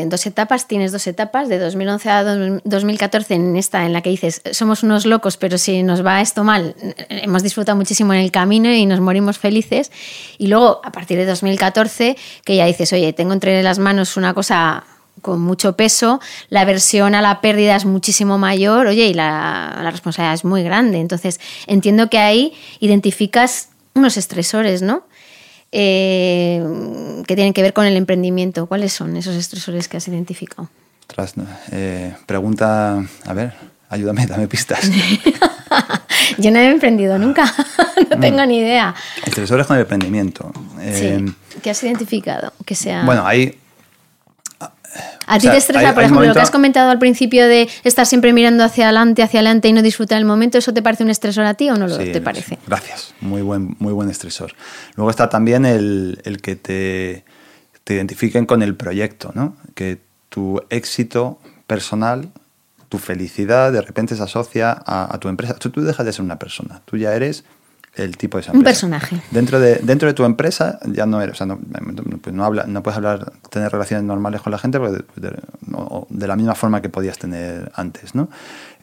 [0.06, 4.42] dos etapas, tienes dos etapas, de 2011 a 2014 en esta en la que dices,
[4.50, 6.74] somos unos locos, pero si nos va esto mal,
[7.08, 9.92] hemos disfrutado muchísimo en el camino y nos morimos felices.
[10.36, 14.34] Y luego, a partir de 2014, que ya dices, oye, tengo entre las manos una
[14.34, 14.82] cosa
[15.22, 19.90] con mucho peso, la aversión a la pérdida es muchísimo mayor, oye, y la, la
[19.92, 20.98] responsabilidad es muy grande.
[20.98, 21.38] Entonces,
[21.68, 25.04] entiendo que ahí identificas unos estresores, ¿no?
[25.78, 26.62] Eh,
[27.26, 28.64] que tienen que ver con el emprendimiento.
[28.64, 30.70] ¿Cuáles son esos estresores que has identificado?
[31.06, 31.34] Tras,
[31.70, 33.52] eh, pregunta, a ver,
[33.90, 34.90] ayúdame, dame pistas.
[36.38, 37.52] Yo no he emprendido nunca,
[38.10, 38.94] no tengo ni idea.
[39.26, 40.50] Estresores con el emprendimiento.
[40.78, 41.04] Sí.
[41.04, 41.26] Eh,
[41.62, 42.54] ¿Qué has identificado?
[42.64, 43.04] Que sea...
[43.04, 43.58] bueno, hay
[45.26, 47.68] ¿A ti te estresa, hay- por hay ejemplo, lo que has comentado al principio de
[47.84, 50.58] estar siempre mirando hacia adelante, hacia adelante y no disfrutar el momento?
[50.58, 52.58] ¿Eso te parece un estresor a ti o no lo Sí, te parece?
[52.66, 54.54] Gracias, muy buen, muy buen estresor.
[54.94, 57.24] Luego está también el, el que te,
[57.84, 59.56] te identifiquen con el proyecto, ¿no?
[59.74, 62.30] Que tu éxito personal,
[62.88, 65.54] tu felicidad, de repente se asocia a, a tu empresa.
[65.54, 67.44] Tú, tú dejas de ser una persona, tú ya eres
[67.96, 68.72] el tipo de esa Un empresa.
[68.86, 69.20] personaje.
[69.30, 71.58] Dentro de, dentro de tu empresa ya no eres, o sea, no,
[72.20, 76.06] pues no, habla, no puedes hablar, tener relaciones normales con la gente de, de- no-
[76.10, 78.28] de la misma forma que podías tener antes, ¿no?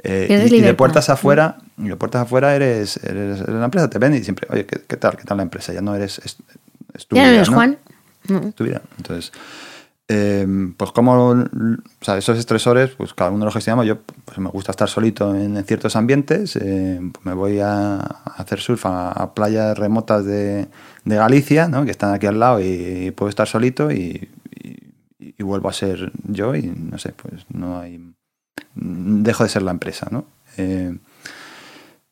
[0.04, 3.90] Eh, y, y de puertas afuera, y de puertas afuera eres, eres, eres la empresa,
[3.90, 5.16] te ven y siempre, oye, ¿qué, qué tal?
[5.16, 5.72] ¿Qué tal la empresa?
[5.74, 6.38] Ya no eres, es,
[6.94, 7.78] es tu Ya no vida, eres Juan.
[8.28, 8.52] No.
[8.54, 8.82] tu vida.
[8.98, 9.32] Entonces,
[10.16, 10.46] eh,
[10.78, 11.44] pues como
[12.02, 13.88] esos estresores, pues cada uno los gestionamos.
[13.88, 16.56] Yo pues, me gusta estar solito en, ciertos ambientes.
[16.56, 20.68] eh, pues me voy a, hacer surf a, playas remotas de,
[21.06, 21.84] Galicia, ¿no?
[21.84, 24.30] que están aquí al lado, y, puedo estar solito y,
[25.40, 28.00] vuelvo a ser yo y no sé, pues no hay...
[28.76, 30.26] Dejo de ser la empresa, ¿no?
[30.58, 30.96] Eh,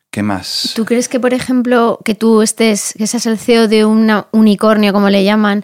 [0.10, 0.74] ¿Qué más?
[0.76, 4.92] ¿Tú crees que, por ejemplo, que tú estés, que seas el CEO de un unicornio,
[4.92, 5.64] como le llaman,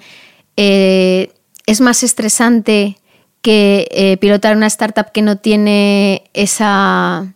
[0.55, 1.33] eh,
[1.67, 2.97] es más estresante
[3.43, 7.35] que eh, pilotar una startup que no tiene esa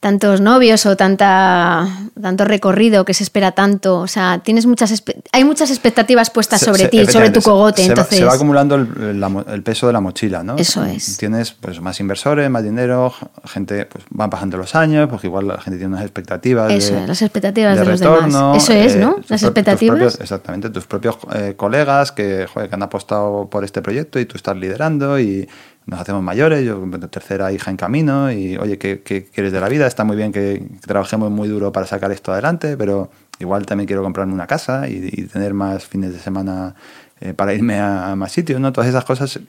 [0.00, 1.86] tantos novios o tanta
[2.20, 6.66] tanto recorrido que se espera tanto o sea tienes muchas hay muchas expectativas puestas Se-
[6.66, 9.62] sobre ti sobre tu cogote se, va- entonces se va acumulando el, la mo- el
[9.62, 10.56] peso de la mochila, ¿no?
[10.56, 11.18] Eso es.
[11.18, 13.12] Tienes pues más inversores, más dinero,
[13.44, 16.72] gente, pues van pasando los años, porque igual la gente tiene unas expectativas.
[16.72, 18.62] Eso de, es, las expectativas de los retorno, demás.
[18.62, 19.14] Eso es, ¿no?
[19.16, 19.96] tus Las expectativas.
[19.98, 24.24] propios- exactamente, tus propios eh, colegas que, joder, que han apostado por este proyecto y
[24.24, 25.46] tú estás liderando y
[25.90, 26.80] nos hacemos mayores, yo
[27.10, 29.86] tercera hija en camino y oye, ¿qué, qué quieres de la vida?
[29.88, 33.10] Está muy bien que, que trabajemos muy duro para sacar esto adelante, pero
[33.40, 36.76] igual también quiero comprarme una casa y, y tener más fines de semana
[37.20, 38.72] eh, para irme a, a más sitios, ¿no?
[38.72, 39.42] Todas esas cosas, eh,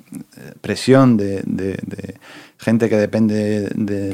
[0.62, 2.16] presión de, de- de
[2.58, 4.10] gente que depende de-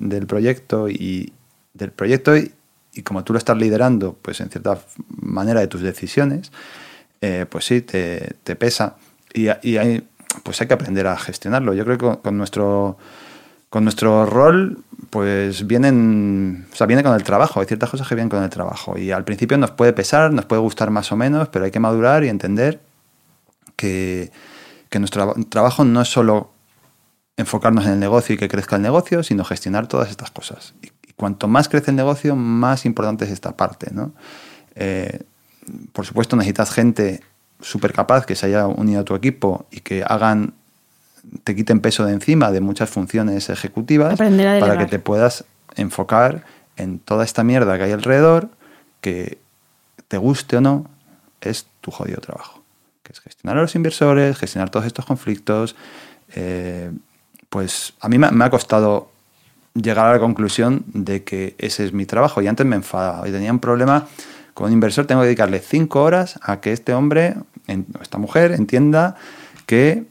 [0.00, 1.32] del proyecto y
[1.74, 2.52] del proyecto y,
[2.94, 4.78] y como tú lo estás liderando, pues en cierta
[5.20, 6.52] manera de tus decisiones,
[7.20, 8.96] eh, pues sí, te, te pesa.
[9.34, 10.06] Y, y hay,
[10.42, 11.74] pues hay que aprender a gestionarlo.
[11.74, 12.98] Yo creo que con, nuestro
[13.68, 17.60] con nuestro rol, pues vienen, o sea, viene con el trabajo.
[17.60, 18.98] Hay ciertas cosas que vienen con el trabajo.
[18.98, 21.80] Y al principio nos puede pesar, nos puede gustar más o menos, pero hay que
[21.80, 22.80] madurar y entender
[23.76, 24.30] que,
[24.90, 26.50] que nuestro tra- trabajo no es solo
[27.36, 30.74] enfocarnos en el negocio y que crezca el negocio, sino gestionar todas estas cosas.
[30.82, 34.12] Y, y cuanto más crece el negocio, más importante es esta parte, ¿no?
[34.74, 35.20] Eh,
[35.92, 37.22] por supuesto, necesitas gente
[37.62, 40.52] súper capaz que se haya unido a tu equipo y que hagan,
[41.44, 45.44] te quiten peso de encima de muchas funciones ejecutivas para que te puedas
[45.76, 46.44] enfocar
[46.76, 48.50] en toda esta mierda que hay alrededor,
[49.00, 49.38] que
[50.08, 50.86] te guste o no,
[51.40, 52.62] es tu jodido trabajo.
[53.02, 55.74] Que es gestionar a los inversores, gestionar todos estos conflictos.
[56.34, 56.90] eh,
[57.48, 59.10] pues a mí me, me ha costado
[59.74, 62.40] llegar a la conclusión de que ese es mi trabajo.
[62.40, 64.06] Y antes me enfadaba y tenía un problema
[64.56, 65.06] un inversor.
[65.06, 67.36] Tengo que dedicarle cinco horas a que este hombre,
[67.68, 69.16] o esta mujer, entienda
[69.66, 70.04] que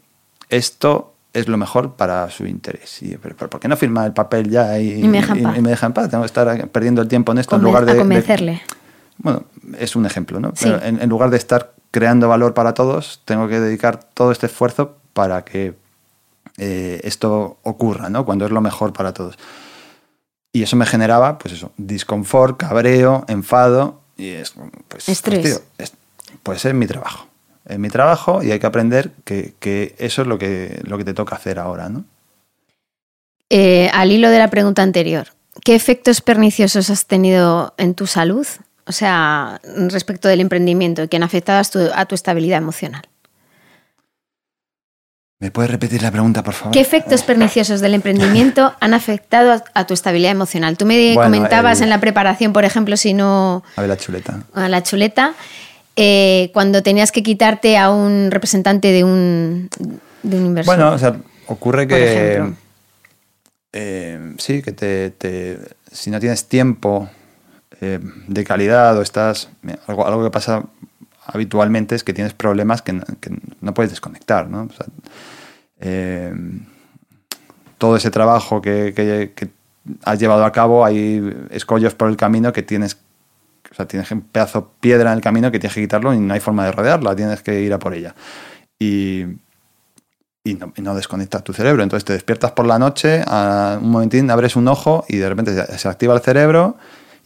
[0.50, 3.02] esto es lo mejor para su interés.
[3.02, 5.44] Y, pero, pero ¿por qué no firma el papel ya y, Y me deja en
[5.44, 5.58] paz.
[5.58, 6.10] y me deja en paz?
[6.10, 7.98] Tengo que estar perdiendo el tiempo en esto en lugar de...
[7.98, 8.62] convencerle.
[9.18, 9.44] bueno,
[9.78, 10.50] es un ejemplo, ¿no?
[10.56, 10.66] Sí.
[10.66, 14.48] Pero en, en lugar de estar creando valor para todos, tengo que dedicar todo este
[14.48, 15.76] esfuerzo para que
[16.58, 18.26] eh, esto ocurra, ¿no?
[18.26, 19.38] Cuando es lo mejor para todos.
[20.54, 25.42] Y eso me generaba, pues eso, disconfort, cabreo, enfado y es, pues, pues, Estrés.
[25.44, 25.94] tío, es-
[26.44, 27.28] pues es mi trabajo.
[27.66, 31.06] Es mi trabajo y hay que aprender que, que eso es lo que, lo que
[31.06, 32.06] te toca hacer ahora, ¿no?
[33.50, 35.28] Eh, al hilo de la pregunta anterior,
[35.64, 38.48] ¿qué efectos perniciosos has tenido en tu salud?
[38.88, 39.60] O sea,
[39.90, 43.04] respecto del emprendimiento, que han afectado a tu, a tu estabilidad emocional.
[45.42, 46.72] ¿Me puedes repetir la pregunta, por favor?
[46.72, 50.78] ¿Qué efectos perniciosos del emprendimiento han afectado a, a tu estabilidad emocional?
[50.78, 53.98] Tú me Bueno, comentabas el- en la preparación, por ejemplo, si no A ver la
[53.98, 54.44] chuleta.
[54.54, 55.34] a la chuleta,
[55.96, 59.68] eh, cuando tenías que quitarte a un representante de un,
[60.24, 60.76] de un inversor.
[60.78, 61.18] Bueno, o sea,
[61.48, 62.54] ocurre que.
[63.74, 65.58] eh, sí, que te, te-
[65.92, 67.10] si no tienes tiempo
[67.82, 69.50] eh, de calidad o estás.
[69.88, 70.64] Algo, algo que pasa
[71.26, 73.32] habitualmente es que tienes problemas que no, que
[73.62, 74.64] no puedes desconectar, ¿no?
[74.64, 74.86] O sea,
[75.82, 76.34] eh,
[77.78, 79.52] todo ese trabajo que,
[80.04, 82.98] has llevado a cabo, hay escollos por el camino que tienes.
[83.72, 86.34] O sea, tienes un pedazo piedra en el camino que tienes que quitarlo y no
[86.34, 88.14] hay forma de rodearla, tienes que ir a por ella.
[88.78, 89.24] Y,
[90.44, 91.82] y no, y no, desconectas tu cerebro.
[91.82, 95.54] Entonces te despiertas por la noche, a un momentín abres un ojo y de repente
[95.56, 96.78] se, se activa el cerebro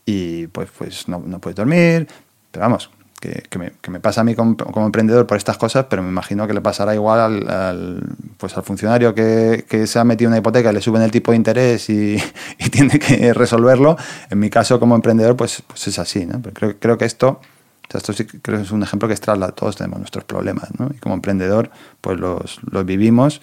[0.05, 2.07] y pues, pues no, no, puedes dormir.
[2.51, 2.89] Pero vamos,
[3.19, 6.03] que, que, me, que me, pasa a mí como, como, emprendedor por estas cosas, pero
[6.03, 8.03] me imagino que le pasará igual al, al
[8.37, 11.37] pues al funcionario que, que, se ha metido una hipoteca, le suben el tipo de
[11.37, 12.17] interés y,
[12.59, 13.97] y, tiene que resolverlo.
[14.29, 16.25] En mi caso como emprendedor, pues, pues es así.
[16.25, 16.41] ¿no?
[16.41, 17.39] Pero creo, creo que esto...
[17.87, 20.69] O sea, esto sí creo que es un ejemplo que extrae todos tenemos nuestros problemas,
[20.79, 20.89] ¿no?
[20.91, 21.69] Y como emprendedor,
[22.01, 23.41] pues los, los vivimos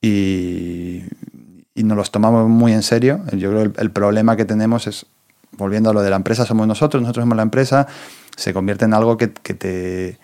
[0.00, 1.02] y,
[1.74, 3.22] y, nos los tomamos muy en serio.
[3.32, 5.06] Yo creo que el, el problema que tenemos es,
[5.50, 7.88] volviendo a lo de la empresa, somos nosotros, nosotros somos la empresa,
[8.36, 10.18] se convierte en algo que, que te,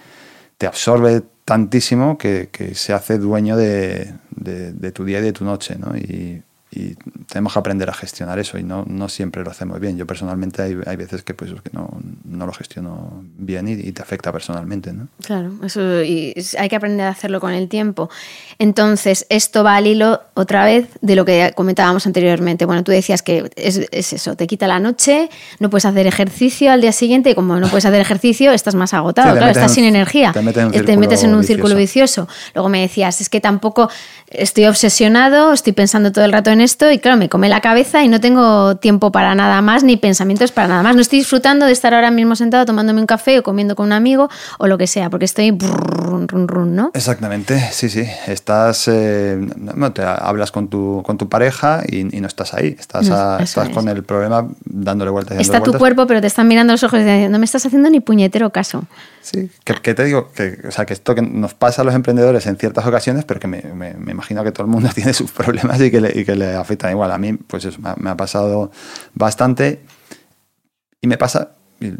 [0.58, 5.32] te, absorbe tantísimo que, que se hace dueño de, de, de, tu día y de
[5.32, 5.96] tu noche, ¿no?
[5.96, 6.42] Y,
[6.74, 6.94] y
[7.28, 9.98] tenemos que aprender a gestionar eso y no, no siempre lo hacemos bien.
[9.98, 11.90] Yo personalmente hay, hay veces que, pues, que no,
[12.24, 14.90] no, lo gestiono bien y, y, te afecta personalmente.
[14.92, 15.08] ¿no?
[15.22, 18.08] Claro, eso y hay que aprender a hacerlo con el tiempo.
[18.58, 22.64] Entonces, esto va al hilo otra vez de lo que comentábamos anteriormente.
[22.64, 26.72] Bueno, tú decías que es, es eso, te quita la noche, no puedes hacer ejercicio
[26.72, 29.74] al día siguiente y como no puedes hacer ejercicio, estás más agotado, sí, claro, estás
[29.74, 30.32] sin energía.
[30.32, 32.28] Te, metes en, te metes en un círculo vicioso.
[32.54, 33.90] Luego me decías, es que tampoco
[34.34, 38.02] estoy obsesionado, estoy pensando todo el rato en esto y claro, me come la cabeza
[38.02, 40.94] y no tengo tiempo para nada más ni pensamientos para nada más.
[40.94, 43.92] No estoy disfrutando de estar ahora mismo sentado tomándome un café o comiendo con un
[43.92, 44.28] amigo
[44.58, 46.90] o lo que sea, porque estoy brrr, ¿no?
[46.94, 48.04] Exactamente, sí, sí.
[48.26, 52.76] Estás, no, te hablas con tu, con tu pareja y, no estás ahí.
[52.78, 55.38] Estás, no, estás con el problema dándole vueltas.
[55.38, 57.90] Está tu cuerpo, pero te están mirando los ojos y diciendo, no me estás haciendo
[57.90, 58.84] ni puñetero caso.
[59.20, 61.94] Sí, que, que, te digo, que, o sea, que esto que nos pasa a los
[61.94, 65.12] emprendedores en ciertas ocasiones, pero que me, me, me imagino que todo el mundo tiene
[65.12, 67.10] sus problemas y que le, y que le afectan igual.
[67.10, 68.70] A mí, pues eso, me ha, pasado
[69.14, 69.82] bastante
[71.00, 71.56] y me pasa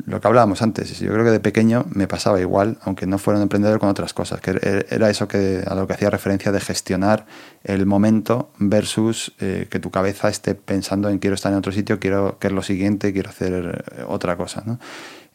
[0.06, 3.38] lo que hablábamos antes, yo creo que de pequeño me pasaba igual, aunque no fuera
[3.38, 6.60] un emprendedor con otras cosas, que era eso que a lo que hacía referencia de
[6.60, 7.26] gestionar
[7.64, 11.98] el momento versus eh, que tu cabeza esté pensando en quiero estar en otro sitio,
[11.98, 14.62] quiero que es lo siguiente, quiero hacer otra cosa.
[14.64, 14.78] ¿no?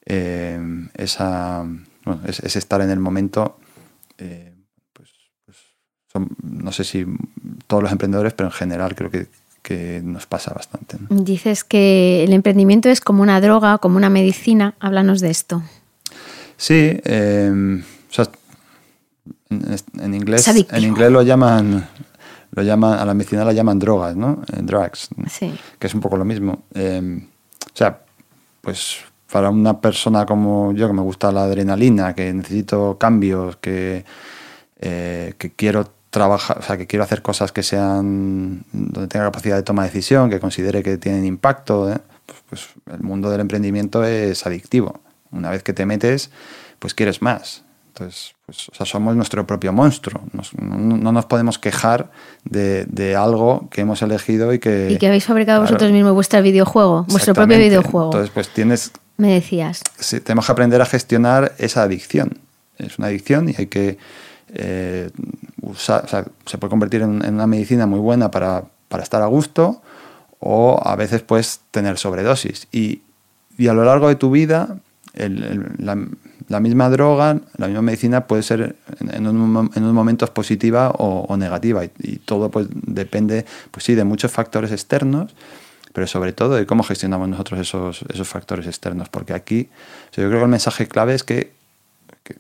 [0.05, 1.65] Eh, esa,
[2.25, 3.59] es, es, estar en el momento,
[4.17, 4.53] eh,
[6.43, 7.05] no sé si
[7.67, 9.27] todos los emprendedores, pero en general creo que
[9.67, 10.95] que nos pasa bastante.
[10.97, 11.23] ¿no?
[11.23, 14.75] Dices que el emprendimiento es como una droga, como una medicina.
[14.79, 15.61] Háblanos de esto.
[16.55, 17.51] Sí, eh,
[18.09, 18.29] o sea,
[19.49, 21.85] en, en, inglés, en inglés lo llaman,
[22.51, 24.41] lo llaman, a la medicina la llaman drogas, ¿no?
[24.47, 25.53] Drugs, sí.
[25.77, 26.63] que es un poco lo mismo.
[26.73, 27.27] Eh,
[27.65, 27.99] o sea,
[28.61, 28.99] pues
[29.29, 34.05] para una persona como yo que me gusta la adrenalina, que necesito cambios, que,
[34.79, 39.55] eh, que quiero trabajar, o sea, que quiero hacer cosas que sean donde tenga capacidad
[39.55, 41.97] de toma de decisión, que considere que tienen impacto, ¿eh?
[42.25, 45.01] pues, pues, el mundo del emprendimiento es adictivo.
[45.31, 46.31] Una vez que te metes,
[46.79, 47.63] pues quieres más.
[47.89, 50.21] Entonces, pues, o sea, somos nuestro propio monstruo.
[50.31, 52.11] Nos, no, no, nos podemos quejar
[52.45, 54.91] de, de, algo que hemos elegido y que...
[54.91, 58.07] Y que habéis fabricado claro, vosotros mismos vuestro videojuego, vuestro propio videojuego.
[58.07, 58.91] Entonces, pues tienes...
[59.17, 59.81] Me decías.
[59.97, 62.37] Sí, tenemos que aprender a gestionar esa adicción.
[62.77, 63.97] Es una adicción y hay que
[64.57, 65.09] eh,
[65.75, 69.81] se puede convertir en, una medicina muy buena para, para, estar a gusto
[70.39, 72.67] o a veces puedes tener sobredosis.
[72.71, 73.01] Y,
[73.57, 74.77] y a lo largo de tu vida,
[75.13, 81.83] la, misma droga, la misma medicina puede ser en, un, en positiva o, negativa.
[81.85, 85.35] Y, todo pues, depende, pues sí, de muchos factores externos
[85.93, 89.09] pero sobre todo de cómo gestionamos nosotros esos, esos factores externos.
[89.09, 89.67] Porque aquí,
[90.11, 91.56] yo creo que el mensaje clave es que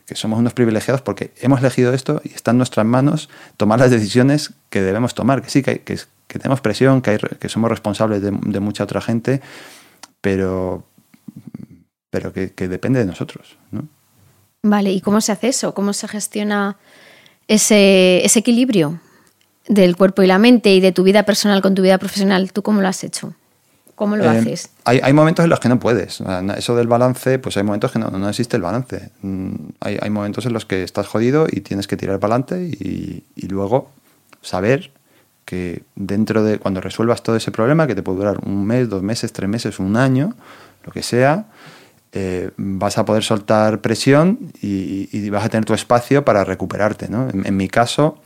[0.05, 3.91] que, somos unos privilegiados porque hemos elegido esto y está en nuestras manos tomar las
[3.91, 5.41] decisiones que debemos tomar.
[5.41, 5.79] Que sí, que,
[6.27, 9.41] tenemos presión, que, somos responsables de, de, mucha otra gente,
[10.21, 10.83] pero,
[12.09, 13.57] pero que, depende de nosotros.
[13.71, 13.87] ¿no?
[14.63, 15.73] Vale, ¿y cómo se hace eso?
[15.73, 16.77] ¿Cómo se gestiona
[17.47, 18.99] ese, ese equilibrio
[19.67, 22.51] del cuerpo y la mente y de tu vida personal con tu vida profesional?
[22.51, 23.33] ¿Tú cómo lo has hecho?
[23.97, 24.69] ¿Cómo lo eh, haces?
[24.83, 26.21] Hay, hay, momentos en los que no puedes.
[26.55, 29.09] Eso del balance, pues hay momentos que no, no existe el balance.
[29.23, 32.61] Mm, hay, hay, momentos en los que estás jodido y tienes que tirar para adelante
[32.61, 33.89] y, y, luego
[34.43, 34.91] saber
[35.45, 39.01] que dentro de cuando resuelvas todo ese problema, que te puede durar un mes, dos
[39.01, 40.35] meses, tres meses, un año,
[40.85, 41.47] lo que sea,
[42.11, 47.09] eh, vas a poder soltar presión y, y, vas a tener tu espacio para recuperarte.
[47.09, 47.29] ¿no?
[47.29, 48.19] En, en mi caso,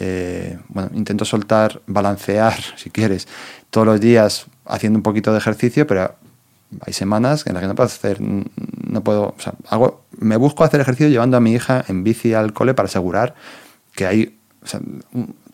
[0.00, 3.28] eh, bueno, intento soltar, balancear, si quieres,
[3.70, 6.14] todos los días haciendo un poquito de ejercicio, pero
[6.80, 9.34] hay semanas en las que no puedo hacer, no puedo,
[9.68, 13.34] hago, me busco hacer ejercicio llevando a mi hija en bici al cole para asegurar
[13.94, 14.38] que hay,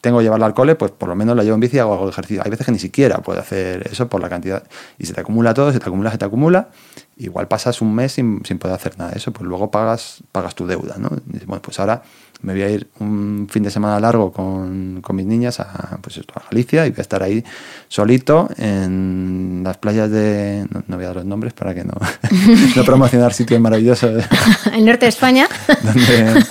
[0.00, 1.92] tengo que llevarla al cole, pues por lo menos la llevo en bici y hago
[1.92, 2.42] algo de ejercicio.
[2.44, 4.64] Hay veces que ni siquiera puedo hacer eso por la cantidad.
[4.98, 6.68] Y se te acumula todo, se te acumula, se te acumula.
[7.16, 10.54] Igual pasas un mes sin, sin poder hacer nada de eso, pues luego pagas, pagas
[10.54, 11.10] tu deuda, ¿no?
[11.32, 12.02] Y bueno, pues ahora
[12.44, 16.18] me voy a ir un fin de semana largo con, con mis niñas a, pues
[16.18, 17.42] a Galicia y voy a estar ahí
[17.88, 20.66] solito en las playas de...
[20.86, 21.94] No, voy a dar los nombres para que no,
[22.76, 24.24] no promocionar sitios maravillosos.
[24.72, 25.48] El norte de España.
[25.82, 26.44] donde,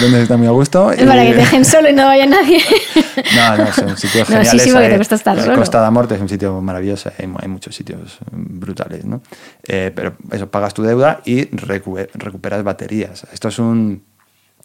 [0.00, 0.86] donde está muy a gusto.
[1.06, 2.60] Para que te dejen solo y no vaya nadie.
[3.36, 4.50] No, no, son sitios No, geniales.
[4.50, 5.56] sí, sí, porque te gusta estar solo.
[5.56, 9.22] Costa da Morte es un sitio maravilloso, hay, hay muchos sitios brutales, ¿no?
[9.62, 13.24] Eh, pero eso, pagas tu deuda y recu- recuperas baterías.
[13.32, 14.02] Esto es un...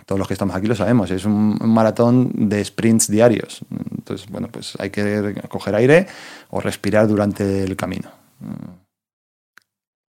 [0.09, 3.59] Todos los que estamos aquí lo sabemos, es un, maratón de sprints diarios.
[3.95, 6.07] Entonces, bueno, pues hay que coger aire
[6.49, 8.09] o respirar durante el camino.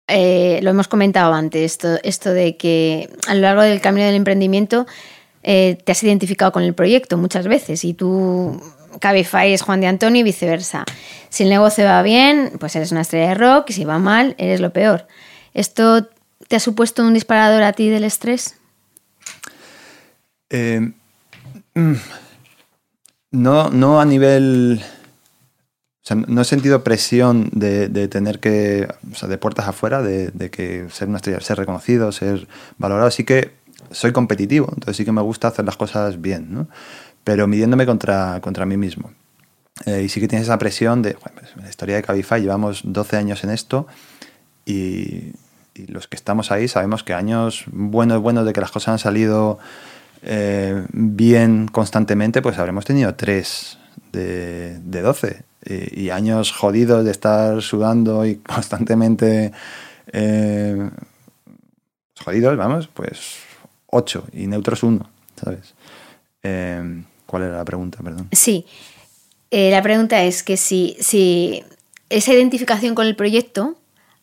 [0.09, 4.17] Eh, lo hemos comentado antes, esto, esto de que a lo largo del camino del
[4.17, 4.85] emprendimiento
[5.45, 8.61] eh, te has identificado con el proyecto muchas veces y tú,
[8.99, 10.85] Cabify es Juan de Antonio y viceversa.
[11.29, 14.35] Si el negocio va bien, pues eres una estrella de rock y si va mal,
[14.39, 15.07] eres lo peor.
[15.53, 16.09] ¿Esto
[16.49, 18.57] te ha supuesto un disparador a ti del estrés?
[20.57, 20.93] Eh,
[21.75, 21.95] mm,
[23.33, 24.81] no, no a nivel.
[26.29, 28.87] No he sentido presión de, de tener que.
[29.27, 32.47] De puertas afuera, de, que ser una estrella, ser reconocido, ser
[32.79, 33.11] valorado.
[33.11, 33.53] Sí que
[33.91, 36.69] soy competitivo, entonces sí que me gusta hacer las cosas bien, ¿no?
[37.25, 39.11] Pero midiéndome contra, contra mí mismo.
[39.87, 41.15] Eh, y sí que tienes esa presión de.
[41.15, 43.89] "Joder, pues, la historia de Cabify, llevamos 12 años en esto
[44.65, 45.33] y
[45.89, 49.59] los que estamos ahí sabemos que años buenos, buenos de que las cosas han salido
[50.25, 53.79] eh, bien constantemente, pues habremos tenido tres
[54.13, 55.43] de, de 12.
[55.67, 59.51] Y, años jodidos de estar sudando y constantemente
[60.13, 60.91] eh,
[62.23, 63.37] jodidos, vamos, pues
[63.87, 65.09] 8 y neutros 1,
[65.43, 65.75] ¿sabes?
[66.43, 68.29] Eh, ¿Cuál era la pregunta, perdón?
[68.33, 68.67] Sí.
[69.51, 71.65] Eh, la pregunta es que si, si
[72.11, 73.77] esa identificación con el proyecto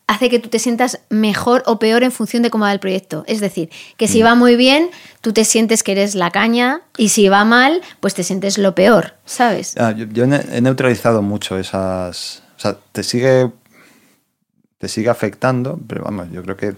[0.06, 3.24] hace que tú te sientas mejor o peor en función de cómo va el proyecto.
[3.26, 4.90] Es decir, que si va muy bien,
[5.20, 8.74] tú te sientes que eres la caña y si va mal, pues te sientes lo
[8.74, 9.74] peor, ¿sabes?
[9.78, 12.42] Ah, yo he neutralizado mucho esas.
[12.56, 13.50] O sea, te sigue.
[14.78, 16.74] Te sigue afectando, pero vamos, yo creo que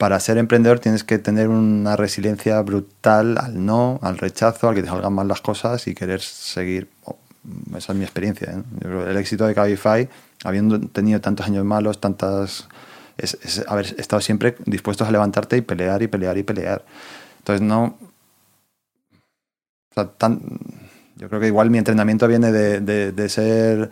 [0.00, 4.80] para ser emprendedor tienes que tener una resiliencia brutal al no, al rechazo, al que
[4.80, 6.88] te salgan mal las cosas y querer seguir.
[7.04, 7.18] Oh,
[7.76, 8.50] Esa es mi experiencia.
[8.50, 8.62] ¿eh?
[8.80, 10.08] Yo creo que el éxito de Cabify,
[10.44, 12.68] habiendo tenido tantos años malos, tantas.
[13.18, 16.84] Es, es haber estado siempre dispuestos a levantarte y pelear y pelear y pelear.
[17.38, 17.98] Entonces, no.
[19.90, 20.40] O sea, tan,
[21.16, 23.90] yo creo que igual mi entrenamiento viene de, de- de ser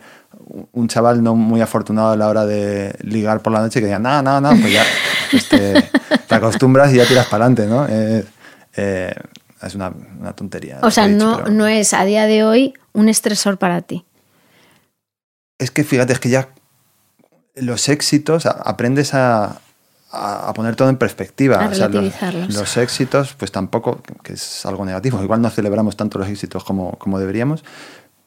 [0.71, 3.99] un chaval no muy afortunado a la hora de ligar por la noche que diga,
[3.99, 4.83] no, no, no, pues ya
[5.29, 5.89] pues te,
[6.33, 7.85] acostumbras y ya tiras para adelante, ¿no?
[7.89, 8.25] Eh,
[8.77, 9.13] eh,
[9.61, 10.79] es una, una tontería.
[10.81, 14.05] O sea, dicho, no, pero- no es a día de hoy un estresor para ti.
[15.59, 16.49] Es que fíjate, es que ya
[17.55, 19.59] los éxitos, aprendes a,
[20.11, 21.57] a- poner todo en perspectiva.
[21.63, 25.21] A O sea, los- éxitos, pues tampoco, que es algo negativo.
[25.21, 27.63] Igual no celebramos tanto los éxitos como, como deberíamos,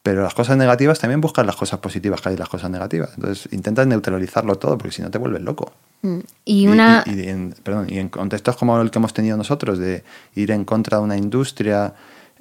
[0.03, 3.11] pero las cosas negativas también buscan las cosas positivas que hay las cosas negativas.
[3.16, 5.72] Entonces intentas neutralizarlo todo, porque si no te vuelves loco.
[6.03, 6.18] Mm.
[6.45, 7.05] Y una...
[7.07, 10.05] y- y en, perdón, y en contextos como el que hemos tenido nosotros, de
[10.35, 11.95] ir en contra de una industria,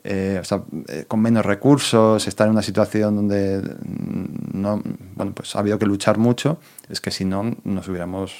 [0.03, 4.81] eh, o sea, eh, con menos recursos, estar en una situación donde mm, no,
[5.15, 8.33] bueno, pues ha habido que luchar mucho, es que si no nos hubiéramos,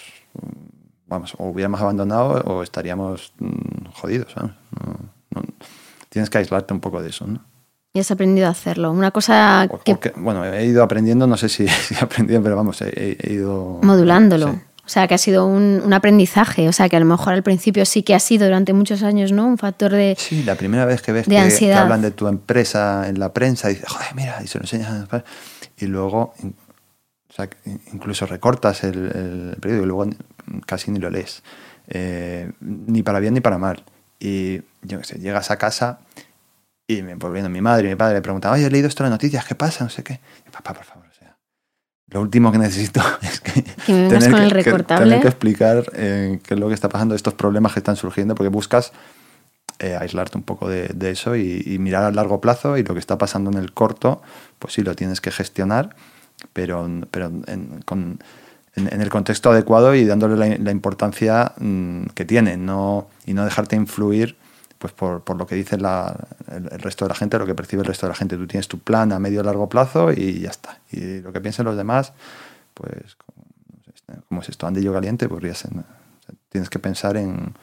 [1.07, 4.31] vamos, o hubiéramos abandonado o estaríamos mm, jodidos.
[4.33, 4.51] ¿sabes?
[4.79, 4.97] No-
[5.41, 5.43] no-
[6.09, 7.43] tienes que aislarte un poco de eso, ¿no?
[7.93, 8.89] Y has aprendido a hacerlo.
[8.91, 12.55] Una cosa O- que bueno, he ido aprendiendo, no sé si, si he aprendido, pero
[12.55, 13.79] vamos, he, he- he ido...
[13.83, 14.47] modulándolo.
[14.53, 14.59] Sí.
[14.91, 16.67] O sea, que ha sido un, un aprendizaje.
[16.67, 19.31] O sea, que a lo mejor al principio sí que ha sido durante muchos años,
[19.31, 19.47] ¿no?
[19.47, 20.17] Un factor de...
[20.19, 21.83] Sí, la primera vez que ves de que, que ansiedad.
[21.83, 25.07] hablan de tu empresa en la prensa y dices, joder, mira, y se lo enseñas.
[25.77, 27.47] Y luego, o sea,
[27.93, 30.09] incluso recortas el, el periódico y luego
[30.65, 31.41] casi ni lo lees.
[31.87, 33.85] Eh, ni para bien ni para mal.
[34.19, 35.99] Y yo qué sé, llegas a casa
[36.85, 39.03] y me pues viendo mi madre y mi padre me preguntan, oye, he leído esto
[39.05, 39.85] en las noticias, ¿qué pasa?
[39.85, 40.19] No sé qué.
[40.45, 41.05] Y, papá, por favor,
[42.11, 43.63] lo último que necesito es que,
[44.09, 44.49] Que con el
[45.03, 48.35] tener que explicar eh, qué es lo que está pasando, estos problemas que están surgiendo,
[48.35, 48.91] porque buscas
[49.79, 52.93] eh, aislarte un poco de, de eso y, y mirar a largo plazo y lo
[52.93, 54.21] que está pasando en el corto,
[54.59, 55.95] pues sí, lo tienes que gestionar,
[56.53, 58.19] pero, pero en, con-
[58.75, 63.33] en- en el contexto adecuado y dándole la, la importancia mm, que tiene no, y
[63.33, 64.35] no dejarte influir
[64.81, 67.83] pues por, por lo que dice la- el, resto de la gente, lo que percibe
[67.83, 68.35] el resto de la gente.
[68.35, 70.79] Tú tienes tu plan a medio o largo plazo y ya está.
[70.91, 72.13] Y lo que piensen los demás,
[72.73, 73.15] pues
[74.27, 75.63] como, es esto, andillo caliente, pues
[76.49, 77.53] tienes que pensar en,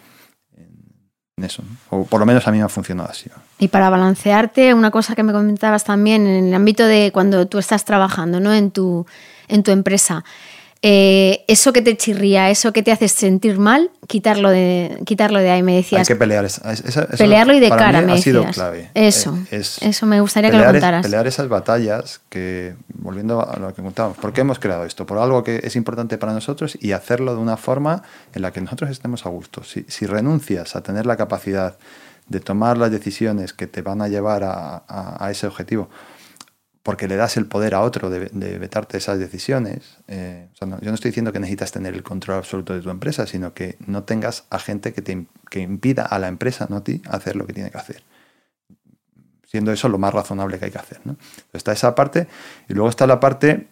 [1.43, 1.65] eso.
[1.91, 3.29] O por lo menos a mí me ha funcionado así.
[3.59, 7.59] Y para balancearte, una cosa que me comentabas también en el ámbito de cuando tú
[7.59, 8.55] estás trabajando, ¿no?
[8.55, 9.07] En tu,
[9.49, 10.25] en tu empresa.
[10.81, 15.51] Eh, eso que te chirría, eso que te hace sentir mal, quitarlo de, quitarlo de
[15.51, 16.01] ahí, me decías.
[16.01, 16.47] Hay que pelear.
[17.17, 18.91] pelearlo y de cara, me ha sido clave.
[18.95, 21.05] Eso, eh, eso me gustaría que lo contaras.
[21.05, 25.05] pelear esas batallas que, volviendo a lo que contábamos, ¿por qué hemos creado esto?
[25.05, 28.61] Por algo que es importante para nosotros y hacerlo de una forma en la que
[28.61, 29.65] nosotros estemos a gusto.
[29.65, 31.77] Si, si renuncias a tener la capacidad
[32.29, 35.89] de tomar las decisiones que te van a llevar a, a ese objetivo,
[36.89, 39.99] porque le das el poder a otro de, vetarte esas decisiones.
[40.07, 43.53] Eh, yo no estoy diciendo que necesitas tener el control absoluto de tu empresa, sino
[43.53, 47.03] que no tengas a gente que, te, que impida a la empresa, no a ti,
[47.11, 48.03] hacer lo que tiene que hacer.
[49.47, 51.03] Siendo eso lo más razonable que hay que hacer.
[51.05, 51.17] ¿no?
[51.53, 52.27] Está esa parte
[52.71, 53.67] y luego está la parte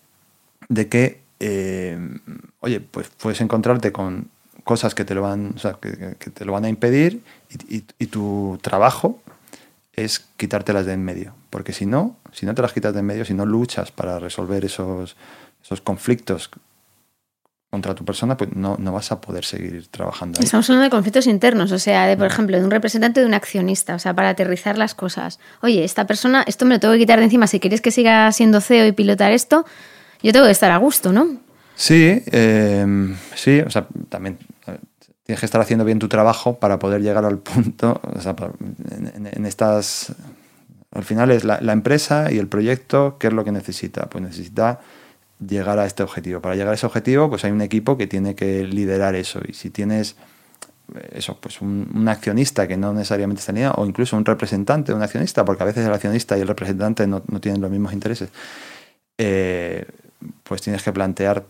[0.69, 1.99] de que, eh,
[2.61, 4.29] oye, pues puedes encontrarte con
[4.62, 9.23] cosas que te lo van, que, te lo van a impedir y tu trabajo
[9.95, 11.33] es quitártelas de en medio.
[11.57, 14.19] Porque si no, si no te las quitas de en medio, si no luchas para
[14.19, 15.17] resolver esos,
[15.65, 16.51] esos conflictos
[17.71, 20.39] contra tu persona, pues no, no vas a poder seguir trabajando.
[20.39, 23.33] Estamos hablando de conflictos internos, o sea, de, por ejemplo, de un representante de un
[23.33, 25.41] accionista, o sea, para aterrizar las cosas.
[25.63, 28.31] Oye, esta persona, esto me lo tengo que quitar de encima, si quieres que siga
[28.33, 29.65] siendo CEO y pilotar esto,
[30.23, 31.39] yo tengo que estar a gusto, ¿no?
[31.75, 34.37] Sí, eh, sí, o sea, también
[35.27, 38.37] tienes que estar haciendo bien tu trabajo para poder llegar al punto, o sea,
[38.91, 40.13] en, estas...
[40.97, 44.09] Al final es la, empresa y el proyecto, ¿qué es lo que necesita?
[44.09, 44.81] Pues necesita
[45.47, 46.41] llegar a este objetivo.
[46.41, 49.41] Para llegar a ese objetivo, pues hay un equipo que tiene que liderar eso.
[49.47, 50.17] Y si tienes
[50.95, 54.97] eh, eso, pues un, accionista que no necesariamente está en o incluso un representante de
[54.97, 58.31] un accionista, porque a veces el accionista y el representante no, tienen los mismos intereses,
[59.19, 59.85] eh,
[60.45, 61.45] pues tienes que plantear,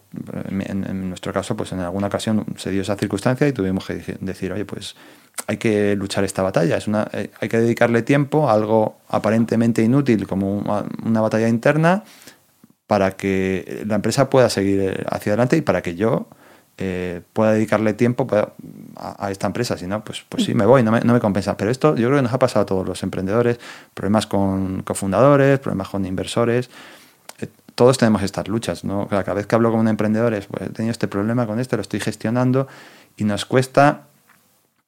[0.58, 4.52] en, nuestro caso, pues en alguna ocasión se dio esa circunstancia y tuvimos que decir,
[4.52, 4.96] oye, pues
[5.46, 9.82] hay que luchar esta batalla, es una, eh, hay que dedicarle tiempo a algo aparentemente
[9.82, 10.58] inútil como
[11.04, 12.04] una, batalla interna
[12.86, 16.28] para que la empresa pueda seguir hacia adelante y para que yo
[16.78, 18.26] eh, pueda dedicarle tiempo
[18.96, 19.76] a, esta empresa.
[19.76, 21.56] Si no, pues, pues sí, me voy, no me, no me, compensa.
[21.56, 23.58] Pero esto yo creo que nos ha pasado a todos los emprendedores,
[23.94, 26.70] problemas con cofundadores, problemas con inversores
[27.76, 29.06] todos tenemos estas luchas, ¿no?
[29.06, 31.76] Cada vez que hablo con un emprendedor es, pues, he tenido este problema con esto,
[31.76, 32.66] lo estoy gestionando
[33.16, 34.05] y nos cuesta,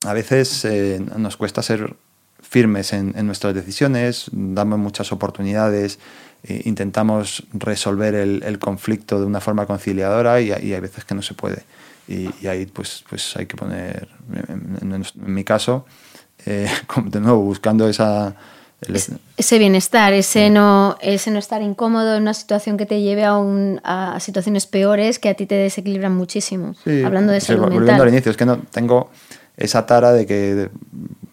[0.05, 1.97] a veces eh, nos cuesta ser
[2.41, 5.99] firmes en, nuestras decisiones, damos muchas oportunidades,
[6.45, 11.35] eh, intentamos resolver el, conflicto de una forma conciliadora y, hay veces que no se
[11.35, 11.65] puede.
[12.07, 14.09] Y, ahí pues, pues hay que poner,
[14.49, 15.85] en, mi caso,
[16.47, 16.71] eh,
[17.05, 18.35] de nuevo, buscando esa
[19.37, 23.37] ese bienestar, ese no, ese no estar incómodo en una situación que te lleve a,
[23.37, 26.77] un, a situaciones peores que a ti te desequilibran muchísimo.
[27.05, 29.11] Hablando de salud volviendo al inicio, es que no tengo
[29.59, 30.71] esa tara de que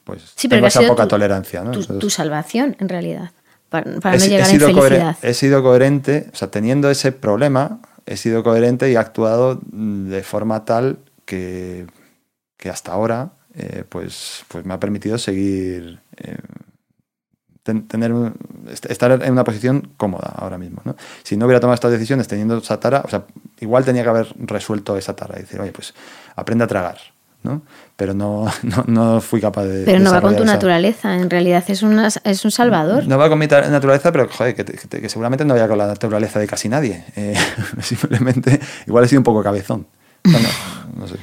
[0.03, 1.63] pues sí, pero tengo esa poca tolerancia.
[1.71, 3.31] Tu, salvación, en realidad,
[3.69, 5.17] para, no llegar a infelicidad.
[5.21, 10.21] He sido coherente, o sea, teniendo ese problema, he sido coherente y he actuado de
[10.23, 11.87] forma tal que,
[12.57, 15.99] que hasta ahora eh, pues, pues me ha permitido seguir...
[16.17, 16.37] Eh,
[17.63, 18.13] tener
[18.71, 20.83] estar en una posición cómoda ahora mismo.
[20.85, 20.95] ¿no?
[21.23, 23.25] Si no hubiera tomado estas decisiones teniendo esa tara, o sea,
[23.59, 25.95] igual tenía que haber resuelto esa tara y decir, oye, pues
[26.35, 26.99] aprende a tragar.
[27.45, 27.61] ¿No?
[27.95, 28.51] Pero no,
[28.87, 29.85] no, fui capaz de.
[29.85, 33.07] Pero no va con tu naturaleza, en realidad es, una, es un salvador.
[33.07, 36.47] No va con mi naturaleza, pero joder, que, seguramente no vaya con la naturaleza de
[36.47, 37.05] casi nadie.
[37.17, 37.33] Eh,
[37.81, 39.87] simplemente, igual he sido un poco cabezón.
[40.95, 41.15] no sé.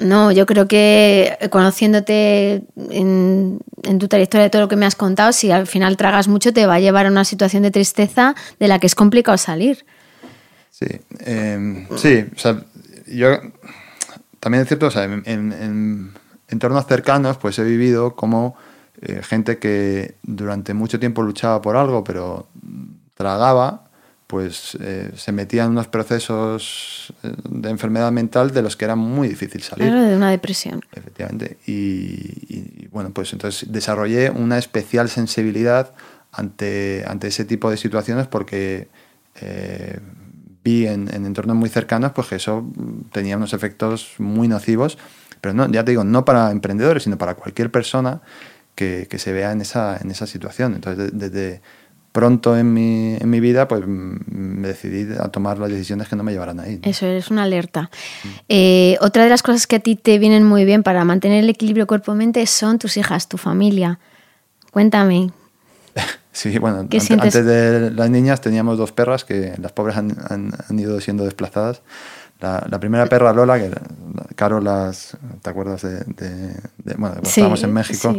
[0.00, 3.58] No, yo creo que conociéndote en,
[3.98, 6.66] tu trayectoria de todo lo que me has contado, si al final tragas mucho, te
[6.66, 9.84] va a llevar a una situación de tristeza de la que es complicado salir.
[10.70, 10.86] Sí,
[11.20, 12.62] em, sí, o sea,
[13.06, 13.40] yo
[14.48, 16.14] también es cierto, o sea, en,
[16.48, 18.56] entornos cercanos, pues he vivido como
[19.02, 22.48] eh, gente que durante mucho tiempo luchaba por algo, pero
[23.14, 23.84] tragaba
[24.26, 28.96] pues eh, se metía en unos procesos eh, de enfermedad mental de los que era
[28.96, 29.88] muy difícil salir.
[29.88, 30.80] Era de una depresión.
[30.92, 31.58] Efectivamente.
[31.66, 35.92] Y, bueno, pues entonces desarrollé una especial sensibilidad
[36.32, 38.88] ante, ante ese tipo de situaciones porque
[39.40, 39.98] eh,
[40.68, 42.64] vi en, entornos muy cercanos pues que eso
[43.12, 44.98] tenía unos efectos muy nocivos,
[45.40, 48.20] pero no, ya te digo, no para emprendedores, sino para cualquier persona
[48.74, 50.74] que, se vea en esa, en esa situación.
[50.74, 51.60] Entonces, desde
[52.12, 56.22] pronto en mi, en mi vida, pues me decidí a tomar las decisiones que no
[56.22, 56.80] me llevaran ahí.
[56.82, 57.90] Eso es una alerta.
[58.48, 61.50] Eh, otra de las cosas que a ti te vienen muy bien para mantener el
[61.50, 63.98] equilibrio cuerpo-mente son tus hijas, tu familia.
[64.70, 65.30] Cuéntame.
[66.38, 71.00] Sí, bueno, antes, de las niñas teníamos dos perras que las pobres han, han, ido
[71.00, 71.82] siendo desplazadas.
[72.38, 73.72] La, la, primera perra, Lola, que
[74.36, 76.54] Caro las, ¿te acuerdas de,
[76.96, 78.14] bueno, estábamos en México?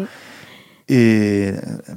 [0.85, 1.45] Y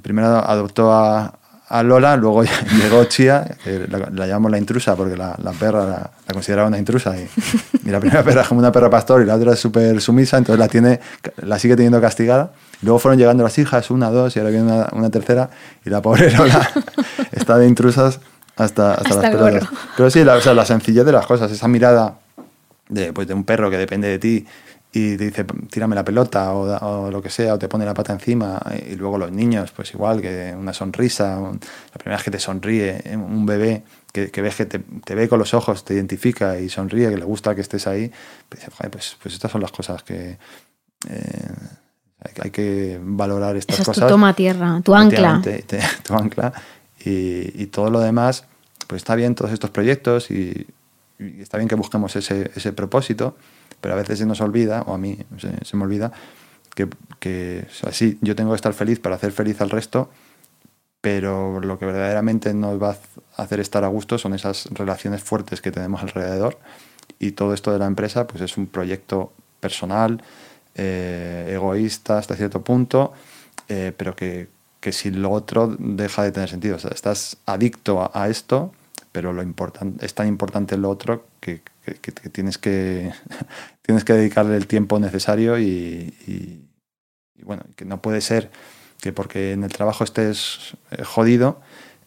[0.00, 2.44] primero adoptó a, a Lola, luego
[2.80, 3.56] llegó Chía,
[3.88, 7.16] la, llamamos la intrusa porque la, perra la, consideraba una intrusa.
[7.16, 10.38] Y, la primera perra es como una perra pastor y la otra es súper sumisa,
[10.38, 11.00] entonces la, tiene,
[11.38, 12.52] la sigue teniendo castigada.
[12.82, 15.50] Luego fueron llegando las hijas, una, dos, y ahora viene una, tercera,
[15.84, 16.68] y la pobre Lola
[17.30, 18.20] está de intrusas
[18.56, 19.68] hasta, hasta, las pelotas.
[19.96, 22.18] Pero sí, la, o sea, la sencillez de las cosas, esa mirada
[22.88, 24.46] de, pues, de un perro que depende de ti
[24.94, 28.12] y te dice, tírame la pelota o, lo que sea, o te pone la pata
[28.12, 32.38] encima, y luego los niños, pues igual, que una sonrisa, la primera vez que te
[32.38, 36.58] sonríe, un bebé que, que ves que te, te, ve con los ojos, te identifica
[36.58, 38.12] y sonríe, que le gusta que estés ahí,
[38.50, 40.36] pues, pues, pues estas son las cosas que...
[41.08, 41.50] Eh,
[42.42, 44.02] hay, que valorar estas Esa cosas.
[44.02, 45.42] Es tu toma tierra, tu ancla.
[46.02, 46.52] tu ancla.
[47.04, 48.44] Y, y, todo lo demás,
[48.86, 50.66] pues está bien todos estos proyectos y,
[51.18, 53.36] y está bien que busquemos ese, ese propósito,
[53.80, 56.12] pero a veces se nos olvida, o a mí se, me olvida,
[56.74, 60.10] que, que sí, yo tengo que estar feliz para hacer feliz al resto,
[61.00, 62.96] pero lo que verdaderamente nos va
[63.36, 66.58] a hacer estar a gusto son esas relaciones fuertes que tenemos alrededor
[67.18, 70.22] y todo esto de la empresa pues es un proyecto personal,
[70.74, 73.12] eh, egoísta hasta cierto punto,
[73.68, 74.48] eh, pero que,
[74.80, 76.76] que, si lo otro deja de tener sentido.
[76.76, 78.72] O sea, estás adicto a, esto,
[79.12, 83.12] pero lo importante, es tan importante lo otro que, que, tienes, que
[83.82, 86.64] tienes que dedicarle el tiempo necesario y,
[87.42, 88.50] bueno, que no puede ser
[89.00, 91.60] que porque en el trabajo estés eh, jodido,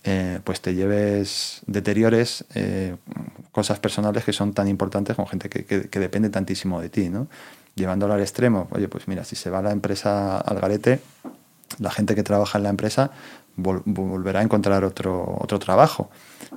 [0.05, 2.45] eh, pues te lleves, deteriores
[3.51, 7.27] cosas personales que son tan importantes con gente que, que, depende tantísimo de ti, ¿no?
[7.75, 11.01] Llevándolo al extremo, oye, pues mira, si se va la empresa al garete,
[11.79, 13.11] la gente que trabaja en la empresa
[13.57, 16.09] volverá a encontrar otro, otro trabajo.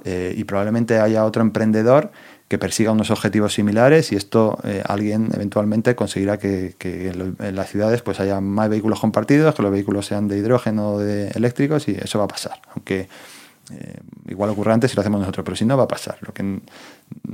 [0.04, 2.12] y probablemente haya otro emprendedor
[2.48, 8.00] que persiga unos objetivos similares y esto eh, alguien eventualmente conseguirá que, en las ciudades
[8.00, 11.92] pues haya más vehículos compartidos, que los vehículos sean de hidrógeno o de eléctricos y
[11.92, 12.60] eso va a pasar.
[12.74, 13.08] Aunque
[13.70, 16.18] eh, igual ocurre antes si lo hacemos nosotros, pero si no va a pasar.
[16.22, 16.62] Lo que no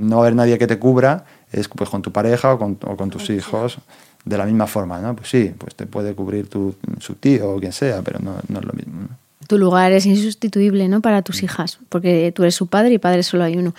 [0.09, 3.29] va a haber nadie que te cubra es pues con tu pareja o con, tus
[3.29, 3.77] hijos
[4.23, 5.15] de la misma forma, ¿no?
[5.15, 8.59] Pues sí, pues te puede cubrir tu, su tío o quien sea, pero no, no
[8.59, 9.07] es lo mismo.
[9.47, 11.01] Tu lugar es insustituible, ¿no?
[11.01, 13.75] Para tus hijas, porque tú eres su padre y padre solo hay uno.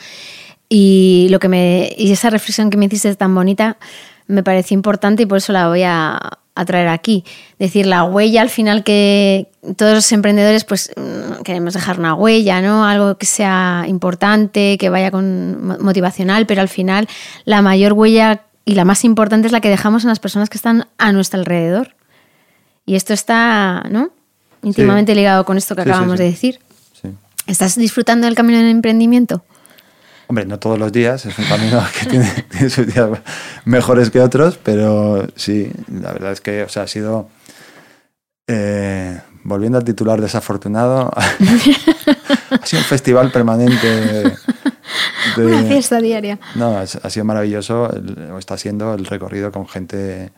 [0.68, 3.76] Y, lo que me, y esa reflexión que me hiciste tan bonita
[4.26, 7.24] me pareció importante y por eso la voy a, traer aquí.
[7.58, 12.60] Decir, la huella al final que todos los emprendedores pues mm, queremos dejar una huella,
[12.60, 12.84] ¿no?
[12.84, 17.08] Algo que sea importante, que vaya con motivacional, pero al final
[17.44, 20.58] la mayor huella y la más importante es la que dejamos en las personas que
[20.58, 21.94] están a nuestro alrededor.
[22.84, 24.10] Y esto está, ¿no?
[24.62, 26.60] Íntimamente ligado con esto que acabamos de decir.
[27.46, 29.44] ¿Estás disfrutando del camino del emprendimiento?
[30.28, 33.08] Hombre, no todos los días, es un camino que tiene, sus días
[33.64, 37.28] mejores que otros, pero sí, la verdad es que o sea, ha sido,
[38.48, 43.86] eh, volviendo al titular desafortunado, ha sido un festival permanente.
[45.36, 46.38] De, Una fiesta diaria.
[46.54, 47.90] No, ha sido maravilloso,
[48.32, 50.32] o está siendo el recorrido con gente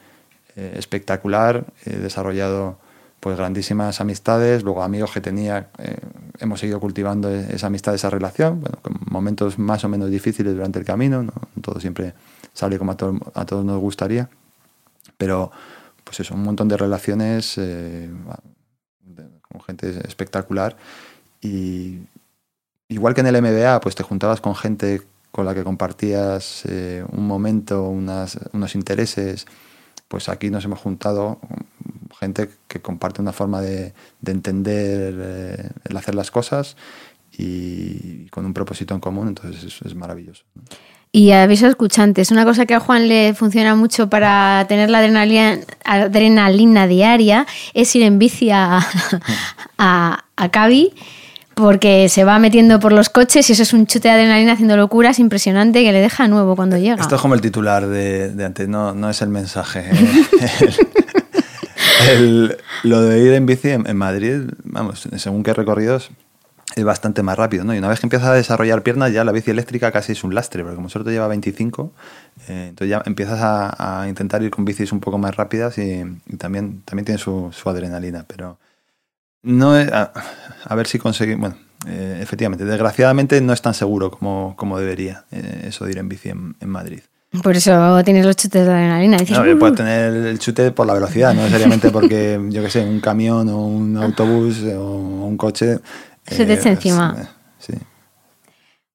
[0.57, 2.79] eh, espectacular, he desarrollado
[3.21, 5.97] pues grandísimas amistades, luego amigos que tenía, eh,
[6.39, 10.79] hemos seguido cultivando e-, esa amistad, esa relación, con momentos más o menos difíciles durante
[10.79, 12.15] el camino, no todo siempre
[12.53, 12.97] sale como a,
[13.35, 14.29] a todos nos gustaría,
[15.17, 15.51] pero
[16.05, 18.11] pues eso, un montón de relaciones eh,
[19.51, 20.77] con gente espectacular
[21.41, 21.99] y
[22.89, 27.05] igual que en el MBA, pues te juntabas con gente con la que compartías eh,
[27.13, 29.47] un momento, unas, unos intereses,
[30.09, 31.39] pues aquí nos hemos juntado
[32.19, 33.93] gente que comparte una forma de,
[34.25, 36.77] entender eh, el hacer las cosas
[37.37, 40.45] y con un propósito en común, entonces es maravilloso.
[41.11, 45.59] Y aviso escuchantes, una cosa que a Juan le funciona mucho para tener la adrenalina,
[45.85, 48.81] adrenalina diaria es ir en bici a,
[49.79, 50.93] a, a Cavi
[51.55, 54.77] porque se va metiendo por los coches y eso es un chute de adrenalina haciendo
[54.77, 57.01] locuras impresionante que le deja nuevo cuando llega.
[57.01, 59.91] Esto es como el titular de, antes, no, no es el mensaje.
[62.83, 66.11] lo de ir en bici en, Madrid, vamos, según qué recorridos,
[66.77, 67.75] es bastante más rápido, ¿no?
[67.75, 70.35] Y una vez que empiezas a desarrollar piernas, ya la bici eléctrica casi es un
[70.35, 71.93] lastre, porque como solo lleva 25,
[72.49, 76.05] eh, entonces ya empiezas a, intentar ir con bicis un poco más rápidas y,
[76.37, 78.59] también, también tiene su, adrenalina, pero
[79.43, 84.79] no a, ver si conseguimos, bueno, eh, efectivamente, desgraciadamente no es tan seguro como, como
[84.79, 87.01] debería eh, eso de ir en bici en Madrid.
[87.43, 89.19] Por eso tienes los chutes de adrenalina.
[89.19, 92.85] Dices, no, puedes tener el chute por la velocidad, no necesariamente porque, yo qué sé,
[92.85, 95.79] un camión o un autobús o un coche.
[96.27, 97.17] Se te echa eh, encima.
[97.19, 97.27] Eh,
[97.59, 97.73] sí.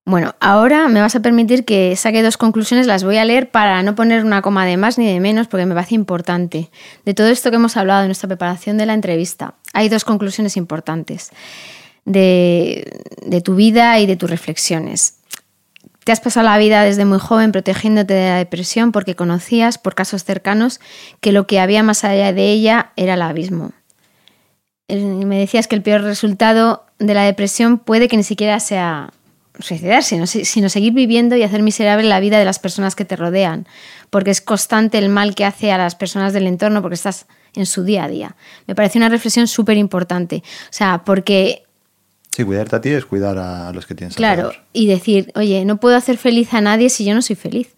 [0.05, 3.83] Bueno, ahora me vas a permitir que saque dos conclusiones, las voy a leer para
[3.83, 6.71] no poner una coma de más ni de menos, porque me parece importante.
[7.05, 10.57] De todo esto que hemos hablado en nuestra preparación de la entrevista, hay dos conclusiones
[10.57, 11.31] importantes.
[12.05, 15.22] de, de tu vida y de tus reflexiones.
[16.03, 19.95] Te has pasado la vida desde muy joven protegiéndote de la depresión porque conocías, por
[19.95, 20.79] casos cercanos,
[21.21, 23.71] que lo que había más allá de ella era el abismo.
[24.89, 29.11] Me decías que el peor resultado de la depresión puede que ni siquiera sea
[29.59, 33.67] suicidarse, sino seguir viviendo y hacer miserable la vida de las personas que te rodean,
[34.09, 37.65] porque es constante el mal que hace a las personas del entorno, porque estás en
[37.65, 38.35] su día a día.
[38.67, 40.43] Me parece una reflexión súper importante.
[40.65, 41.63] O sea, porque
[42.35, 45.77] Sí, cuidarte a ti es cuidar a los que tienes Claro, y decir, oye, no
[45.77, 47.69] puedo hacer feliz a nadie si yo no soy feliz.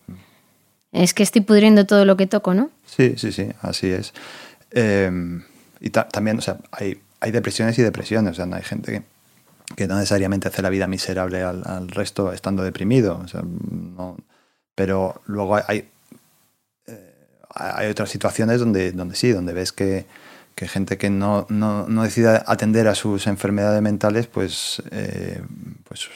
[0.93, 2.69] Es que estoy pudriendo todo lo que toco, ¿no?
[2.85, 4.13] Sí, sí, sí, así es.
[4.71, 5.43] Em,
[5.81, 8.31] y también, o sea, hay, hay, depresiones y depresiones.
[8.31, 12.31] O sea, no hay gente que, que no necesariamente hace la vida miserable al, resto
[12.31, 13.19] estando deprimido.
[13.21, 14.15] O sea, no,
[14.73, 15.89] pero luego hay,
[16.87, 17.13] eh,
[17.53, 20.05] hay otras situaciones donde, donde sí, donde ves que
[20.55, 25.41] que gente que no, no, no, decide atender a sus enfermedades mentales, pues, eh,
[25.83, 26.09] pues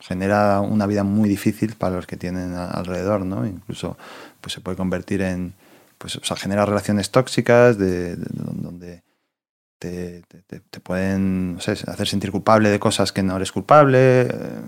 [0.00, 3.46] genera una vida muy difícil para los que tienen alrededor, ¿no?
[3.46, 3.96] Incluso
[4.40, 5.54] pues se puede convertir en,
[5.98, 9.02] pues, o sea, genera relaciones tóxicas de, donde
[9.78, 14.22] te, te, pueden hacer sentir culpable de cosas que no eres culpable.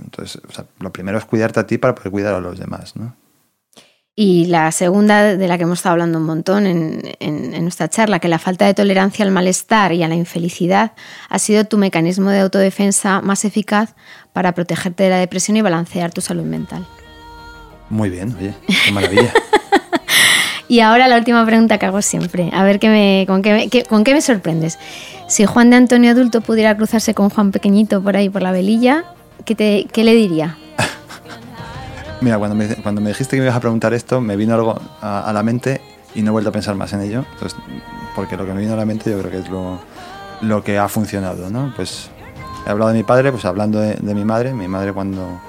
[0.04, 0.40] Entonces,
[0.80, 3.14] lo primero es cuidarte a ti para poder cuidar a los demás, ¿no?
[4.14, 8.28] Y la segunda, de la que hemos estado hablando un montón en, nuestra charla, que
[8.28, 10.92] la falta de tolerancia al malestar y a la infelicidad
[11.30, 13.94] ha sido tu mecanismo de autodefensa más eficaz
[14.34, 16.86] para protegerte de la depresión y balancear tu salud mental.
[17.88, 18.54] Muy bien, oye,
[18.84, 19.32] qué maravilla.
[20.68, 23.84] y ahora la última pregunta que hago siempre, a ver qué me, con, qué me,
[23.84, 24.78] con qué me sorprendes.
[25.26, 29.06] Si Juan de Antonio adulto pudiera cruzarse con Juan pequeñito por ahí por la velilla,
[29.46, 30.58] ¿qué, te, qué le diría?
[32.22, 34.80] Mira, cuando me, cuando me dijiste que me ibas a preguntar esto, me vino algo
[35.00, 35.80] a, la mente
[36.14, 37.24] y no he vuelto a pensar más en ello.
[38.14, 39.80] porque lo que me vino a la mente yo creo que es lo,
[40.40, 41.72] lo que ha funcionado, ¿no?
[41.74, 42.10] Pues
[42.64, 45.40] he hablado de mi padre, pues hablando de, mi madre, mi madre cuando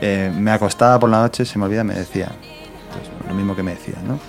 [0.00, 2.30] eh, me acostaba por la noche, se me olvida, me decía
[2.92, 4.20] pues, lo mismo que me decía, ¿no?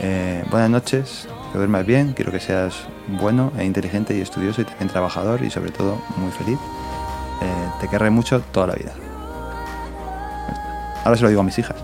[0.00, 2.74] Eh, buenas noches, que duermas bien, quiero que seas
[3.20, 6.58] bueno e inteligente y estudioso y también trabajador y sobre todo muy feliz.
[7.42, 8.92] Eh, te querré mucho toda la vida.
[11.04, 11.76] Ahora se lo digo a mis hijas.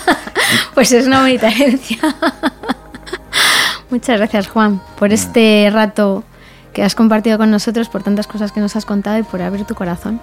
[0.74, 1.98] pues es una bonita herencia.
[3.90, 6.24] Muchas gracias, Juan, por este rato
[6.72, 9.64] que has compartido con nosotros, por tantas cosas que nos has contado y por abrir
[9.64, 10.20] tu corazón.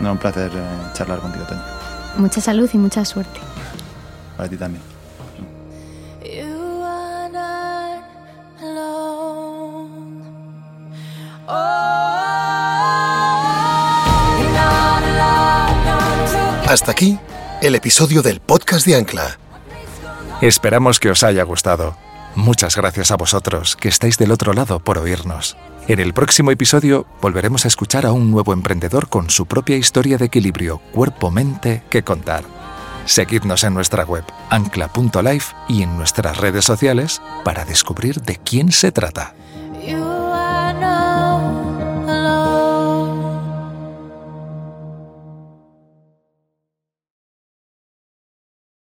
[0.00, 1.60] No, un placer eh, charlar contigo, Tony.
[2.16, 3.40] Mucha salud y mucha suerte.
[4.36, 4.82] Para ti también.
[16.66, 17.16] Hasta aquí
[17.64, 19.38] el episodio del podcast de Ancla.
[20.42, 21.96] Esperamos que os haya gustado.
[22.34, 25.56] Muchas gracias a vosotros que estáis del otro lado por oírnos.
[25.88, 30.18] En el próximo episodio volveremos a escuchar a un nuevo emprendedor con su propia historia
[30.18, 32.44] de equilibrio cuerpo-mente que contar.
[33.06, 38.92] Seguidnos en nuestra web ancla.life y en nuestras redes sociales para descubrir de quién se
[38.92, 39.34] trata.